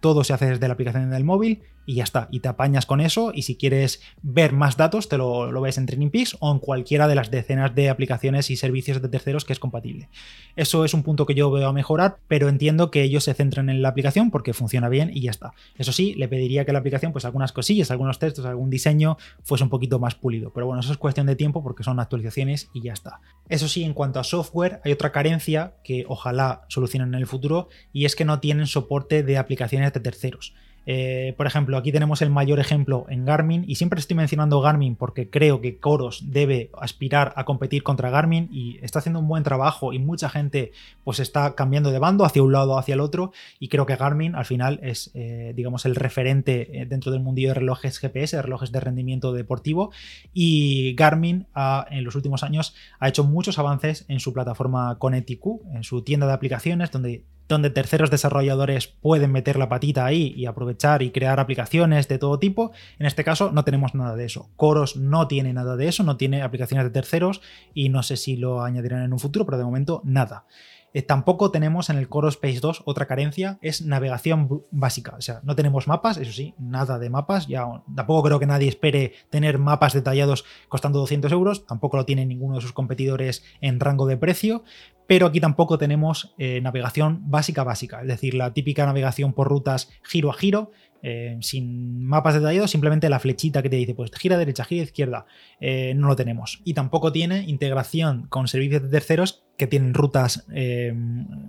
todo 0.00 0.24
se 0.24 0.32
hace 0.32 0.46
desde 0.46 0.66
la 0.66 0.74
aplicación 0.74 1.08
del 1.10 1.22
móvil 1.22 1.62
y 1.86 1.96
ya 1.96 2.04
está. 2.04 2.28
Y 2.30 2.40
te 2.40 2.48
apañas 2.48 2.86
con 2.86 3.00
eso 3.00 3.32
y 3.34 3.42
si 3.42 3.56
quieres 3.56 4.00
ver 4.22 4.52
más 4.52 4.76
datos 4.76 5.08
te 5.08 5.18
lo, 5.18 5.52
lo 5.52 5.60
ves 5.60 5.78
en 5.78 5.86
Training 5.86 6.10
Peaks 6.10 6.36
o 6.40 6.52
en 6.52 6.58
cualquiera 6.58 7.08
de 7.08 7.14
las 7.14 7.30
decenas 7.30 7.74
de 7.74 7.90
aplicaciones 7.90 8.50
y 8.50 8.56
servicios 8.56 9.02
de 9.02 9.08
terceros 9.08 9.44
que 9.44 9.52
es 9.52 9.58
compatible. 9.58 10.08
Eso 10.56 10.84
es 10.84 10.94
un 10.94 11.02
punto 11.02 11.26
que 11.26 11.34
yo 11.34 11.50
veo 11.50 11.68
a 11.68 11.72
mejorar, 11.72 12.18
pero 12.28 12.48
entiendo 12.48 12.90
que 12.90 13.02
ellos 13.02 13.24
se 13.24 13.34
entren 13.38 13.68
en 13.68 13.82
la 13.82 13.88
aplicación 13.88 14.30
porque 14.30 14.52
funciona 14.52 14.88
bien 14.88 15.10
y 15.12 15.22
ya 15.22 15.30
está. 15.30 15.52
Eso 15.78 15.92
sí, 15.92 16.14
le 16.14 16.28
pediría 16.28 16.64
que 16.64 16.72
la 16.72 16.78
aplicación, 16.78 17.12
pues 17.12 17.24
algunas 17.24 17.52
cosillas, 17.52 17.90
algunos 17.90 18.18
textos, 18.18 18.44
algún 18.46 18.70
diseño 18.70 19.16
fuese 19.42 19.64
un 19.64 19.70
poquito 19.70 19.98
más 19.98 20.14
pulido. 20.14 20.52
Pero 20.52 20.66
bueno, 20.66 20.80
eso 20.80 20.92
es 20.92 20.98
cuestión 20.98 21.26
de 21.26 21.36
tiempo 21.36 21.62
porque 21.62 21.82
son 21.82 22.00
actualizaciones 22.00 22.68
y 22.72 22.82
ya 22.82 22.92
está. 22.92 23.20
Eso 23.48 23.68
sí, 23.68 23.84
en 23.84 23.94
cuanto 23.94 24.20
a 24.20 24.24
software, 24.24 24.80
hay 24.84 24.92
otra 24.92 25.12
carencia 25.12 25.74
que 25.84 26.04
ojalá 26.08 26.62
solucionen 26.68 27.14
en 27.14 27.20
el 27.20 27.26
futuro 27.26 27.68
y 27.92 28.04
es 28.04 28.16
que 28.16 28.24
no 28.24 28.40
tienen 28.40 28.66
soporte 28.66 29.22
de 29.22 29.38
aplicaciones 29.38 29.92
de 29.92 30.00
terceros. 30.00 30.54
Eh, 30.86 31.34
por 31.36 31.46
ejemplo, 31.46 31.76
aquí 31.76 31.92
tenemos 31.92 32.20
el 32.22 32.30
mayor 32.30 32.60
ejemplo 32.60 33.06
en 33.08 33.24
Garmin 33.24 33.64
y 33.66 33.76
siempre 33.76 34.00
estoy 34.00 34.16
mencionando 34.16 34.60
Garmin 34.60 34.96
porque 34.96 35.30
creo 35.30 35.60
que 35.60 35.78
Coros 35.78 36.24
debe 36.30 36.70
aspirar 36.78 37.32
a 37.36 37.44
competir 37.44 37.82
contra 37.82 38.10
Garmin 38.10 38.48
y 38.52 38.78
está 38.82 38.98
haciendo 38.98 39.20
un 39.20 39.28
buen 39.28 39.42
trabajo 39.42 39.92
y 39.92 39.98
mucha 39.98 40.28
gente 40.28 40.72
pues 41.02 41.20
está 41.20 41.54
cambiando 41.54 41.90
de 41.90 41.98
bando 41.98 42.24
hacia 42.24 42.42
un 42.42 42.52
lado 42.52 42.72
o 42.72 42.78
hacia 42.78 42.94
el 42.94 43.00
otro 43.00 43.32
y 43.58 43.68
creo 43.68 43.86
que 43.86 43.96
Garmin 43.96 44.34
al 44.34 44.44
final 44.44 44.80
es 44.82 45.10
eh, 45.14 45.52
digamos 45.56 45.86
el 45.86 45.94
referente 45.94 46.80
eh, 46.80 46.86
dentro 46.86 47.12
del 47.12 47.22
mundillo 47.22 47.48
de 47.48 47.54
relojes 47.54 47.98
GPS, 47.98 48.40
relojes 48.42 48.72
de 48.72 48.80
rendimiento 48.80 49.32
deportivo 49.32 49.90
y 50.32 50.94
Garmin 50.94 51.46
en 51.90 52.04
los 52.04 52.14
últimos 52.14 52.42
años 52.42 52.74
ha 52.98 53.08
hecho 53.08 53.24
muchos 53.24 53.58
avances 53.58 54.04
en 54.08 54.20
su 54.20 54.32
plataforma 54.32 54.98
Conetiq, 54.98 55.44
en 55.74 55.84
su 55.84 56.02
tienda 56.02 56.26
de 56.26 56.32
aplicaciones 56.32 56.90
donde 56.90 57.24
donde 57.48 57.70
terceros 57.70 58.10
desarrolladores 58.10 58.86
pueden 58.88 59.32
meter 59.32 59.56
la 59.56 59.68
patita 59.68 60.06
ahí 60.06 60.32
y 60.36 60.46
aprovechar 60.46 61.02
y 61.02 61.10
crear 61.10 61.40
aplicaciones 61.40 62.08
de 62.08 62.18
todo 62.18 62.38
tipo. 62.38 62.72
En 62.98 63.06
este 63.06 63.24
caso 63.24 63.52
no 63.52 63.64
tenemos 63.64 63.94
nada 63.94 64.16
de 64.16 64.24
eso. 64.24 64.50
Coros 64.56 64.96
no 64.96 65.28
tiene 65.28 65.52
nada 65.52 65.76
de 65.76 65.88
eso, 65.88 66.02
no 66.02 66.16
tiene 66.16 66.42
aplicaciones 66.42 66.84
de 66.84 66.90
terceros 66.90 67.40
y 67.74 67.88
no 67.88 68.02
sé 68.02 68.16
si 68.16 68.36
lo 68.36 68.62
añadirán 68.62 69.02
en 69.02 69.12
un 69.12 69.18
futuro, 69.18 69.44
pero 69.44 69.58
de 69.58 69.64
momento 69.64 70.00
nada. 70.04 70.46
Eh, 70.94 71.02
tampoco 71.02 71.50
tenemos 71.50 71.90
en 71.90 71.98
el 71.98 72.08
Core 72.08 72.28
Space 72.28 72.60
2 72.60 72.82
otra 72.84 73.06
carencia, 73.06 73.58
es 73.60 73.82
navegación 73.82 74.62
básica. 74.70 75.16
O 75.18 75.20
sea, 75.20 75.40
no 75.42 75.56
tenemos 75.56 75.88
mapas, 75.88 76.18
eso 76.18 76.32
sí, 76.32 76.54
nada 76.56 77.00
de 77.00 77.10
mapas. 77.10 77.48
Ya 77.48 77.66
tampoco 77.94 78.22
creo 78.22 78.38
que 78.38 78.46
nadie 78.46 78.68
espere 78.68 79.12
tener 79.28 79.58
mapas 79.58 79.92
detallados 79.92 80.44
costando 80.68 81.00
200 81.00 81.32
euros. 81.32 81.66
Tampoco 81.66 81.96
lo 81.96 82.06
tiene 82.06 82.24
ninguno 82.24 82.54
de 82.54 82.60
sus 82.60 82.72
competidores 82.72 83.42
en 83.60 83.80
rango 83.80 84.06
de 84.06 84.16
precio. 84.16 84.62
Pero 85.08 85.26
aquí 85.26 85.40
tampoco 85.40 85.78
tenemos 85.78 86.32
eh, 86.38 86.60
navegación 86.62 87.28
básica 87.28 87.62
básica, 87.62 88.00
es 88.00 88.08
decir, 88.08 88.32
la 88.32 88.54
típica 88.54 88.86
navegación 88.86 89.34
por 89.34 89.48
rutas 89.48 89.90
giro 90.02 90.30
a 90.30 90.32
giro, 90.32 90.70
eh, 91.02 91.36
sin 91.42 92.06
mapas 92.06 92.32
detallados, 92.32 92.70
simplemente 92.70 93.10
la 93.10 93.18
flechita 93.18 93.62
que 93.62 93.68
te 93.68 93.76
dice, 93.76 93.94
pues 93.94 94.10
gira 94.14 94.38
derecha, 94.38 94.64
gira 94.64 94.84
izquierda, 94.84 95.26
no 95.60 96.08
lo 96.08 96.16
tenemos. 96.16 96.62
Y 96.64 96.72
tampoco 96.72 97.12
tiene 97.12 97.42
integración 97.42 98.28
con 98.28 98.48
servicios 98.48 98.82
de 98.82 98.88
terceros 98.88 99.43
que 99.56 99.66
tienen 99.66 99.94
rutas 99.94 100.44
eh, 100.52 100.92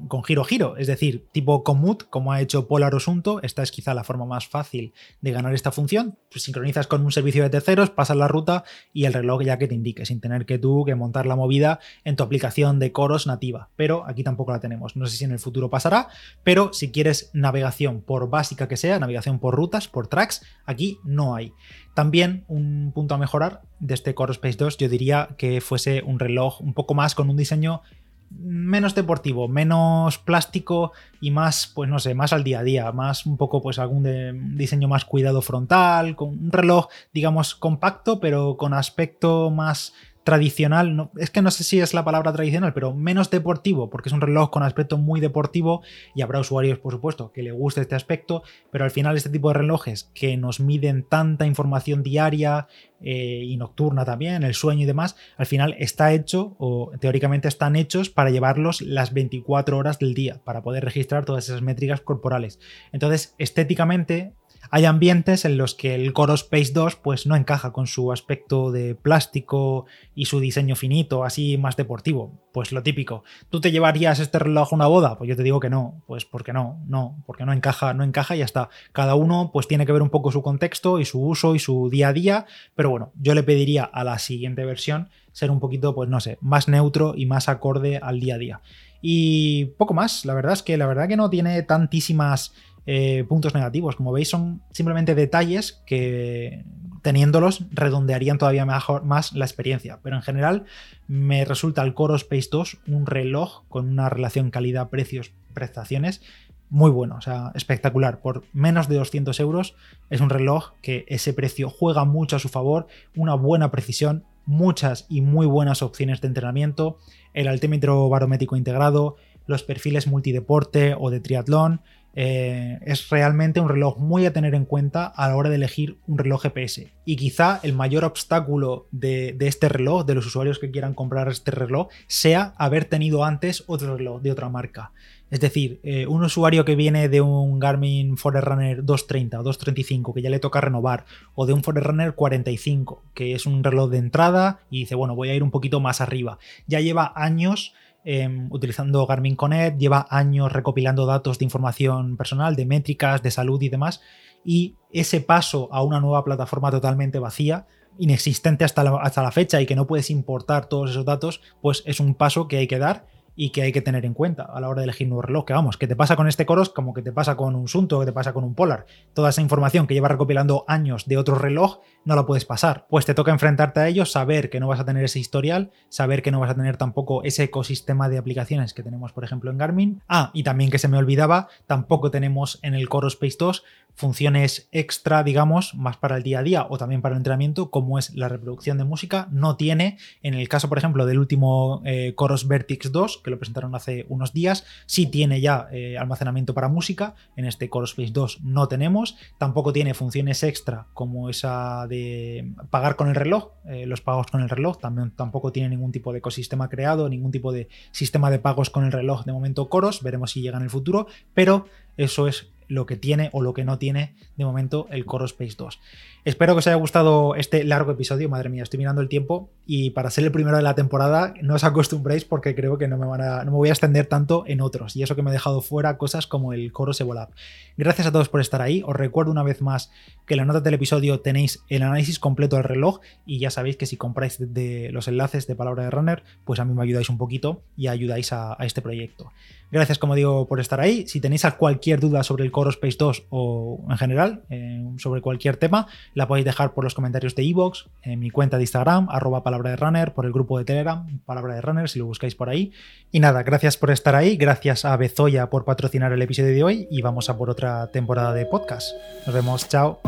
con 0.08 0.24
giro 0.24 0.44
a 0.44 0.46
giro, 0.46 0.78
es 0.78 0.88
decir, 0.88 1.28
tipo 1.32 1.64
commute, 1.64 2.06
como 2.10 2.32
ha 2.32 2.42
hecho 2.42 2.68
Polar 2.68 2.94
Osunto, 2.94 3.42
esta 3.42 3.64
es 3.64 3.72
quizá 3.72 3.94
la 3.94 4.04
forma 4.04 4.26
más 4.26 4.48
fácil 4.48 4.94
de 5.22 5.32
ganar 5.32 5.54
esta 5.54 5.72
función, 5.72 6.18
pues 6.30 6.44
sincronizas 6.44 6.88
con 6.88 7.04
un 7.04 7.12
servicio 7.12 7.44
de 7.44 7.50
terceros, 7.50 7.90
pasas 7.90 8.18
la 8.18 8.28
ruta 8.28 8.64
y 8.94 9.06
el 9.06 9.14
reloj 9.14 9.42
ya 9.44 9.58
que 9.58 9.68
te 9.68 9.76
indique, 9.76 10.06
sin 10.06 10.22
tener 10.22 10.46
que 10.46 10.60
tú 10.60 10.84
que 10.86 10.96
montar 10.96 11.26
la 11.26 11.36
movida 11.36 11.80
en 12.04 12.16
tu 12.16 12.24
aplicación 12.24 12.80
de 12.80 12.92
coros 12.92 13.26
nativa, 13.26 13.70
pero 13.76 14.06
aquí 14.06 14.24
tampoco 14.24 14.52
la 14.52 14.60
tenemos, 14.60 14.96
no 14.96 15.08
sé 15.08 15.18
si 15.18 15.26
en 15.26 15.32
el 15.32 15.40
futuro 15.40 15.70
pasará, 15.70 16.10
pero 16.44 16.74
si 16.74 16.92
quieres 16.92 17.32
navegación 17.34 18.02
por 18.02 18.30
básica 18.30 18.68
que 18.68 18.78
sea, 18.78 19.00
navegación 19.00 19.40
por 19.40 19.56
rutas, 19.56 19.88
por 19.88 20.08
tracks, 20.08 20.44
aquí 20.66 21.00
no 21.04 21.36
hay. 21.36 21.54
También 21.96 22.44
un 22.50 22.92
punto 22.94 23.16
a 23.16 23.18
mejorar 23.18 23.62
de 23.80 23.94
este 23.94 24.14
Core 24.14 24.34
Space 24.34 24.58
2, 24.58 24.78
yo 24.78 24.90
diría 24.90 25.30
que 25.38 25.62
fuese 25.62 26.04
un 26.04 26.20
reloj 26.20 26.60
un 26.62 26.74
poco 26.74 26.94
más 26.94 27.16
con 27.16 27.30
un 27.30 27.38
diseño 27.38 27.82
menos 28.30 28.96
deportivo, 28.96 29.48
menos 29.48 30.18
plástico 30.18 30.92
y 31.22 31.32
más, 31.32 31.72
pues 31.74 31.90
no 31.90 32.00
sé, 32.00 32.14
más 32.14 32.34
al 32.34 32.44
día 32.44 32.60
a 32.60 32.64
día, 32.64 32.92
más 32.92 33.26
un 33.26 33.38
poco 33.38 33.62
pues 33.62 33.80
algún 33.80 34.58
diseño 34.58 34.90
más 34.90 35.06
cuidado 35.06 35.42
frontal, 35.42 36.18
con 36.18 36.30
un 36.30 36.52
reloj 36.52 36.88
digamos 37.14 37.56
compacto 37.56 38.20
pero 38.20 38.58
con 38.58 38.74
aspecto 38.74 39.50
más 39.50 39.94
tradicional, 40.26 40.96
no, 40.96 41.12
es 41.18 41.30
que 41.30 41.44
no 41.44 41.52
sé 41.52 41.64
si 41.64 41.80
es 41.80 41.94
la 41.94 42.04
palabra 42.04 42.34
tradicional, 42.34 42.74
pero 42.74 42.96
menos 42.96 43.30
deportivo, 43.30 43.92
porque 43.92 44.10
es 44.10 44.14
un 44.14 44.22
reloj 44.22 44.50
con 44.50 44.64
aspecto 44.64 44.98
muy 44.98 45.20
deportivo 45.20 45.84
y 46.16 46.24
habrá 46.24 46.40
usuarios, 46.40 46.80
por 46.80 46.94
supuesto, 46.94 47.32
que 47.32 47.44
le 47.44 47.52
guste 47.52 47.82
este 47.82 47.94
aspecto, 47.94 48.42
pero 48.72 48.86
al 48.86 48.90
final 48.90 49.16
este 49.16 49.30
tipo 49.30 49.50
de 49.50 49.60
relojes 49.60 50.10
que 50.16 50.36
nos 50.36 50.60
miden 50.60 51.08
tanta 51.08 51.46
información 51.46 52.02
diaria 52.02 52.68
eh, 53.02 53.44
y 53.46 53.56
nocturna 53.58 54.04
también, 54.04 54.42
el 54.42 54.56
sueño 54.56 54.82
y 54.82 54.86
demás, 54.86 55.16
al 55.38 55.46
final 55.46 55.76
está 55.78 56.12
hecho 56.12 56.56
o 56.58 56.92
teóricamente 57.00 57.48
están 57.48 57.76
hechos 57.76 58.10
para 58.10 58.32
llevarlos 58.32 58.82
las 58.82 59.14
24 59.14 59.78
horas 59.78 60.00
del 60.00 60.16
día, 60.16 60.42
para 60.44 60.64
poder 60.64 60.84
registrar 60.84 61.24
todas 61.26 61.48
esas 61.48 61.62
métricas 61.62 62.02
corporales. 62.02 62.60
Entonces, 62.92 63.36
estéticamente 63.38 64.34
hay 64.72 64.86
ambientes 64.86 65.46
en 65.46 65.58
los 65.58 65.76
que 65.76 65.96
el 65.96 66.14
Core 66.14 66.34
Space 66.34 66.72
2 66.74 66.96
pues 66.98 67.26
no 67.28 67.36
encaja 67.36 67.72
con 67.72 67.88
su 67.88 68.12
aspecto 68.12 68.72
de 68.72 68.96
plástico 68.96 69.86
y 70.14 70.26
su 70.26 70.40
diseño 70.40 70.76
finito, 70.76 71.24
así 71.24 71.58
más 71.58 71.76
deportivo. 71.76 72.42
Pues 72.54 72.72
lo 72.72 72.84
típico. 72.84 73.24
¿Tú 73.50 73.60
te 73.60 73.72
llevarías 73.72 74.20
este 74.20 74.40
reloj 74.40 74.72
a 74.72 74.76
una 74.76 74.88
boda? 74.88 75.18
Pues 75.18 75.30
yo 75.30 75.36
te 75.36 75.44
digo 75.44 75.60
que 75.60 75.70
no. 75.70 76.04
Pues 76.08 76.26
porque 76.26 76.54
no, 76.54 76.82
no, 76.88 77.22
porque 77.26 77.46
no 77.46 77.54
encaja, 77.54 77.94
no 77.94 78.04
encaja 78.04 78.36
y 78.36 78.40
ya 78.40 78.46
está. 78.46 78.70
Cada 78.94 79.16
uno 79.16 79.52
pues 79.52 79.68
tiene 79.68 79.86
que 79.86 79.92
ver 79.92 80.02
un 80.02 80.10
poco 80.10 80.32
su 80.32 80.42
contexto 80.42 81.00
y 81.00 81.06
su 81.06 81.22
uso 81.22 81.56
y 81.56 81.60
su 81.60 81.90
día 81.90 82.10
a 82.10 82.14
día, 82.14 82.46
pero 82.76 82.90
bueno, 82.90 83.12
yo 83.20 83.36
le 83.36 83.44
pediría 83.44 83.84
a 83.84 84.04
la 84.04 84.20
siguiente 84.20 84.64
versión 84.66 85.10
ser 85.32 85.52
un 85.52 85.60
poquito, 85.60 85.94
pues 85.94 86.10
no 86.10 86.22
sé, 86.22 86.38
más 86.40 86.70
neutro 86.70 87.14
y 87.16 87.26
más 87.26 87.50
acorde 87.50 87.98
al 87.98 88.22
día 88.22 88.36
a 88.36 88.38
día. 88.38 88.62
Y 89.02 89.66
poco 89.78 89.94
más, 89.94 90.26
la 90.26 90.34
verdad 90.34 90.54
es 90.54 90.64
que 90.64 90.78
la 90.78 90.88
verdad 90.88 91.08
que 91.08 91.18
no 91.18 91.30
tiene 91.30 91.62
tantísimas 91.64 92.54
eh, 92.86 93.24
puntos 93.28 93.54
negativos. 93.54 93.96
Como 93.96 94.12
veis, 94.12 94.30
son 94.30 94.62
simplemente 94.72 95.16
detalles 95.16 95.82
que 95.86 96.64
teniéndolos 97.02 97.66
redondearían 97.72 98.38
todavía 98.38 98.66
mejor, 98.66 99.04
más 99.04 99.34
la 99.34 99.46
experiencia. 99.46 100.00
Pero 100.02 100.16
en 100.16 100.22
general 100.24 100.66
me 101.08 101.46
resulta 101.46 101.84
el 101.84 101.94
Core 101.94 102.16
Space 102.16 102.50
2 102.52 102.80
un 102.88 103.06
reloj 103.06 103.64
con 103.70 103.90
una 103.90 104.10
relación 104.10 104.50
calidad-precios-prestaciones 104.50 106.22
muy 106.70 106.92
bueno, 106.92 107.16
o 107.18 107.22
sea, 107.22 107.52
espectacular. 107.54 108.22
Por 108.22 108.44
menos 108.54 108.90
de 108.90 108.96
200 108.96 109.40
euros 109.40 109.76
es 110.10 110.22
un 110.22 110.30
reloj 110.30 110.72
que 110.82 111.06
ese 111.08 111.34
precio 111.34 111.70
juega 111.70 112.06
mucho 112.06 112.36
a 112.36 112.40
su 112.40 112.50
favor, 112.50 112.88
una 113.16 113.36
buena 113.36 113.72
precisión, 113.72 114.24
muchas 114.46 115.06
y 115.10 115.22
muy 115.22 115.46
buenas 115.46 115.82
opciones 115.82 116.22
de 116.22 116.28
entrenamiento, 116.28 116.98
el 117.34 117.48
altímetro 117.48 118.10
barométrico 118.10 118.56
integrado, 118.56 119.16
los 119.48 119.64
perfiles 119.64 120.08
multideporte 120.08 120.96
o 120.98 121.10
de 121.10 121.20
triatlón, 121.20 121.82
eh, 122.18 122.80
es 122.86 123.10
realmente 123.10 123.60
un 123.60 123.68
reloj 123.68 123.98
muy 123.98 124.26
a 124.26 124.32
tener 124.32 124.56
en 124.56 124.64
cuenta 124.64 125.06
a 125.06 125.28
la 125.28 125.36
hora 125.36 125.50
de 125.50 125.58
elegir 125.58 125.98
un 126.08 126.18
reloj 126.18 126.44
GPS. 126.44 126.92
Y 127.04 127.18
quizá 127.18 127.60
el 127.62 127.74
mayor 127.74 128.06
obstáculo 128.06 128.88
de, 128.92 129.36
este 129.42 129.68
reloj, 129.68 130.06
de 130.06 130.16
los 130.16 130.26
usuarios 130.26 130.58
que 130.58 130.72
quieran 130.72 130.94
comprar 130.94 131.28
este 131.28 131.52
reloj, 131.52 131.90
sea 132.08 132.54
haber 132.58 132.86
tenido 132.86 133.26
antes 133.26 133.66
otro 133.68 133.98
reloj 133.98 134.22
de 134.22 134.32
otra 134.32 134.50
marca. 134.50 134.92
Es 135.30 135.42
decir, 135.42 135.80
eh, 135.84 136.08
un 136.08 136.24
usuario 136.24 136.64
que 136.64 136.76
viene 136.76 137.10
de 137.10 137.20
un 137.20 137.60
Garmin 137.60 138.16
Forerunner 138.16 138.86
230 138.86 139.40
o 139.40 139.44
235 139.44 140.14
que 140.14 140.22
ya 140.22 140.30
le 140.30 140.40
toca 140.40 140.62
renovar, 140.62 141.06
o 141.34 141.46
de 141.46 141.54
un 141.54 141.64
Forerunner 141.64 142.14
45 142.14 143.04
que 143.14 143.34
es 143.34 143.46
un 143.46 143.64
reloj 143.64 143.90
de 143.90 143.98
entrada 143.98 144.60
y 144.70 144.80
dice, 144.80 144.96
bueno, 144.96 145.16
voy 145.16 145.30
a 145.30 145.36
ir 145.36 145.44
un 145.44 145.52
poquito 145.52 145.80
más 145.82 146.00
arriba. 146.00 146.38
Ya 146.68 146.80
lleva 146.80 147.12
años 147.16 147.74
Em, 148.08 148.48
utilizando 148.52 149.08
Garmin 149.08 149.36
Connect, 149.36 149.80
lleva 149.80 150.06
años 150.12 150.52
recopilando 150.52 151.08
datos 151.08 151.40
de 151.40 151.46
información 151.46 152.18
personal, 152.18 152.56
de 152.56 152.68
métricas, 152.68 153.24
de 153.24 153.32
salud 153.32 153.60
y 153.62 153.70
demás. 153.70 154.02
y 154.48 154.76
ese 154.92 155.22
paso 155.22 155.70
a 155.72 155.82
una 155.82 156.00
nueva 156.00 156.24
plataforma 156.24 156.70
totalmente 156.70 157.18
vacía 157.18 157.66
inexistente 157.98 158.64
hasta 158.64 158.84
hasta 158.98 159.24
la 159.24 159.32
fecha 159.32 159.60
y 159.60 159.66
que 159.66 159.76
no 159.76 159.88
puedes 159.88 160.12
importar 160.12 160.68
todos 160.68 160.92
esos 160.92 161.04
datos, 161.04 161.42
pues 161.62 161.82
es 161.88 162.00
un 162.00 162.14
paso 162.14 162.48
que 162.48 162.58
hay 162.58 162.68
que 162.68 162.78
dar 162.78 163.08
y 163.36 163.50
que 163.50 163.62
hay 163.62 163.72
que 163.72 163.82
tener 163.82 164.06
en 164.06 164.14
cuenta 164.14 164.44
a 164.44 164.60
la 164.60 164.70
hora 164.70 164.82
de 164.82 164.86
elegir 164.86 165.12
un 165.12 165.22
reloj. 165.22 165.46
Que 165.46 165.54
vamos, 165.54 165.78
que 165.78 165.88
te 165.88 165.96
pasa 165.96 166.16
con 166.16 166.28
este 166.28 166.46
Coros 166.46 166.70
como 166.70 166.94
que 166.94 167.02
te 167.02 167.12
pasa 167.12 167.36
con 167.36 167.56
un 167.56 167.68
Sunto, 167.68 168.00
que 168.00 168.06
te 168.06 168.14
pasa 168.14 168.34
con 168.34 168.44
un 168.44 168.56
Polar. 168.56 168.86
Toda 169.14 169.30
esa 169.30 169.42
información 169.42 169.88
que 169.88 169.94
lleva 169.94 170.08
recopilando 170.08 170.66
años 170.68 171.06
de 171.06 171.18
otro 171.18 171.36
reloj 171.36 171.80
no 172.06 172.16
la 172.16 172.26
puedes 172.26 172.46
pasar. 172.46 172.86
Pues 172.90 173.06
te 173.06 173.14
toca 173.14 173.32
enfrentarte 173.32 173.80
a 173.80 173.88
ello, 173.88 174.06
saber 174.06 174.50
que 174.50 174.60
no 174.60 174.68
vas 174.68 174.80
a 174.80 174.86
tener 174.86 175.04
ese 175.04 175.20
historial, 175.20 175.72
saber 175.90 176.22
que 176.22 176.32
no 176.32 176.40
vas 176.40 176.52
a 176.52 176.56
tener 176.56 176.78
tampoco 176.78 177.24
ese 177.24 177.44
ecosistema 177.44 178.10
de 178.10 178.18
aplicaciones 178.18 178.74
que 178.74 178.84
tenemos, 178.84 179.12
por 179.12 179.24
ejemplo, 179.24 179.52
en 179.52 179.58
Garmin. 179.58 180.02
Ah, 180.08 180.32
y 180.34 180.44
también 180.44 180.70
que 180.70 180.80
se 180.80 180.88
me 180.88 180.98
olvidaba, 180.98 181.48
tampoco 181.68 182.12
tenemos 182.12 182.60
en 182.62 182.76
el 182.76 182.90
Coros 182.90 183.14
Space 183.14 183.38
2 183.40 183.64
funciones 183.96 184.68
extra, 184.72 185.24
digamos, 185.24 185.74
más 185.74 185.98
para 185.98 186.18
el 186.18 186.24
día 186.24 186.40
a 186.40 186.44
día 186.44 186.68
o 186.70 186.78
también 186.78 187.02
para 187.02 187.16
el 187.16 187.20
entrenamiento, 187.20 187.72
como 187.72 187.98
es 187.98 188.14
la 188.14 188.28
reproducción 188.28 188.78
de 188.78 188.84
música. 188.84 189.28
No 189.32 189.56
tiene, 189.56 189.98
en 190.22 190.34
el 190.34 190.48
caso, 190.50 190.70
por 190.70 190.78
ejemplo, 190.78 191.06
del 191.06 191.18
último 191.18 191.82
eh, 191.86 192.14
Coros 192.16 192.48
Vertix 192.48 192.92
2, 192.92 193.22
que 193.26 193.32
lo 193.32 193.40
presentaron 193.40 193.76
hace 193.76 194.06
unos 194.08 194.32
días, 194.32 194.66
sí 194.86 195.08
tiene 195.08 195.42
ya 195.42 195.68
eh, 195.72 195.98
almacenamiento 195.98 196.54
para 196.54 196.70
música. 196.70 197.16
En 197.36 197.46
este 197.46 197.70
Coros 197.70 197.90
Space 197.90 198.14
2 198.14 198.42
no 198.44 198.68
tenemos. 198.68 199.18
Tampoco 199.38 199.74
tiene 199.74 199.94
funciones 199.94 200.44
extra 200.44 200.88
como 200.94 201.30
esa 201.30 201.88
de 201.88 202.54
pagar 202.70 202.96
con 202.96 203.10
el 203.10 203.16
reloj, 203.16 203.50
eh, 203.66 203.86
los 203.86 204.02
pagos 204.02 204.28
con 204.28 204.42
el 204.42 204.50
reloj. 204.50 204.78
También 204.78 205.12
tampoco 205.12 205.52
tiene 205.52 205.70
ningún 205.70 205.92
tipo 205.92 206.14
de 206.14 206.20
ecosistema 206.20 206.70
creado, 206.70 207.10
ningún 207.10 207.32
tipo 207.32 207.52
de 207.52 207.68
sistema 207.92 208.30
de 208.30 208.40
pagos 208.40 208.70
con 208.70 208.86
el 208.86 208.92
reloj 208.92 209.26
de 209.26 209.34
momento 209.34 209.68
Coros. 209.68 210.04
Veremos 210.04 210.32
si 210.32 210.42
llega 210.42 210.58
en 210.58 210.64
el 210.64 210.70
futuro, 210.70 211.08
pero 211.34 211.66
eso 211.98 212.28
es 212.28 212.48
lo 212.68 212.86
que 212.86 212.96
tiene 212.96 213.30
o 213.34 213.42
lo 213.42 213.54
que 213.54 213.64
no 213.64 213.78
tiene 213.78 214.16
de 214.38 214.46
momento 214.46 214.88
el 214.92 215.06
Core 215.06 215.26
Space 215.26 215.56
2. 215.58 215.80
Espero 216.26 216.54
que 216.54 216.60
os 216.60 216.68
haya 216.68 216.76
gustado 216.76 217.36
este 217.36 217.64
largo 217.64 217.92
episodio, 217.92 218.30
madre 218.30 218.50
mía, 218.50 218.64
estoy 218.64 218.80
mirando 218.80 219.02
el 219.02 219.10
tiempo 219.10 219.50
y 219.68 219.92
para 219.92 220.10
ser 220.10 220.24
el 220.24 220.32
primero 220.32 220.58
de 220.58 220.64
la 220.64 220.74
temporada 220.74 221.36
no 221.44 221.54
os 221.54 221.64
acostumbréis 221.64 222.26
porque 222.26 222.56
creo 222.56 222.80
que 222.80 222.88
no 222.88 222.98
me, 222.98 223.06
van 223.06 223.22
a, 223.22 223.44
no 223.44 223.52
me 223.52 223.58
voy 223.58 223.70
a 223.70 223.74
extender 223.74 224.08
tanto 224.08 224.44
en 224.48 224.62
otros 224.62 224.96
y 224.96 225.04
eso 225.04 225.16
que 225.16 225.22
me 225.22 225.30
he 225.30 225.34
dejado 225.34 225.62
fuera 225.62 225.98
cosas 226.00 226.26
como 226.26 226.54
el 226.54 226.72
Coro 226.72 226.94
Evolab. 226.98 227.30
Gracias 227.78 228.08
a 228.08 228.12
todos 228.12 228.30
por 228.30 228.42
estar 228.42 228.62
ahí, 228.62 228.82
os 228.86 228.96
recuerdo 228.96 229.32
una 229.32 229.44
vez 229.44 229.62
más 229.62 229.92
que 230.26 230.34
en 230.34 230.40
la 230.40 230.46
nota 230.46 230.62
del 230.62 230.74
episodio 230.74 231.20
tenéis 231.20 231.64
el 231.70 231.84
análisis 231.84 232.18
completo 232.18 232.56
del 232.56 232.66
reloj 232.66 233.02
y 233.26 233.40
ya 233.40 233.52
sabéis 233.52 233.78
que 233.78 233.86
si 233.86 233.96
compráis 233.96 234.38
de 234.40 234.90
los 234.92 235.08
enlaces 235.08 235.46
de 235.48 235.56
palabra 235.56 235.84
de 235.84 235.92
runner, 235.92 236.24
pues 236.44 236.60
a 236.60 236.66
mí 236.66 236.74
me 236.74 236.84
ayudáis 236.84 237.10
un 237.10 237.18
poquito 237.18 237.62
y 237.78 237.88
ayudáis 237.88 238.34
a, 238.34 238.58
este 238.62 238.82
proyecto. 238.82 239.32
Gracias, 239.72 240.00
como 240.00 240.16
digo, 240.16 240.48
por 240.48 240.60
estar 240.60 240.80
ahí. 240.80 241.08
Si 241.08 241.20
tenéis 241.20 241.46
cualquier 241.58 242.00
duda 242.00 242.24
sobre 242.24 242.44
el 242.44 242.52
Coro 242.52 242.70
Space 242.70 242.98
2 242.98 243.26
o 243.30 243.86
en 243.90 243.98
general, 243.98 244.44
eh, 244.50 244.86
sobre 244.98 245.22
cualquier 245.22 245.58
tema, 245.58 245.88
la 246.14 246.28
podéis 246.28 246.46
dejar 246.46 246.74
por 246.74 246.84
los 246.84 246.94
comentarios 246.94 247.36
de 247.36 247.44
iVoox, 247.44 247.86
en 248.04 248.20
mi 248.20 248.30
cuenta 248.30 248.58
de 248.58 248.64
Instagram, 248.64 249.08
arroba 249.10 249.44
palabra 249.44 249.72
de 249.72 249.76
runner, 249.76 250.14
por 250.14 250.26
el 250.26 250.32
grupo 250.32 250.58
de 250.58 250.66
Telegram, 250.66 251.20
palabra 251.26 251.56
de 251.56 251.62
runner, 251.62 251.90
si 251.90 252.00
lo 252.00 252.06
buscáis 252.06 252.36
por 252.36 252.50
ahí. 252.50 252.72
Y 253.12 253.20
nada, 253.20 253.44
gracias 253.44 253.78
por 253.78 253.92
estar 253.92 254.16
ahí, 254.16 254.38
gracias 254.38 254.86
a 254.86 254.96
Bezoya 254.98 255.50
por 255.50 255.66
patrocinar 255.66 256.12
el 256.12 256.22
episodio 256.22 256.54
de 256.54 256.64
hoy 256.64 256.88
y 256.90 257.02
vamos 257.02 257.30
a 257.30 257.38
por 257.38 257.50
otra 257.50 257.88
temporada 257.88 258.34
de 258.34 258.46
podcast. 258.46 258.92
Nos 259.26 259.36
vemos, 259.36 259.68
chao. 259.70 260.00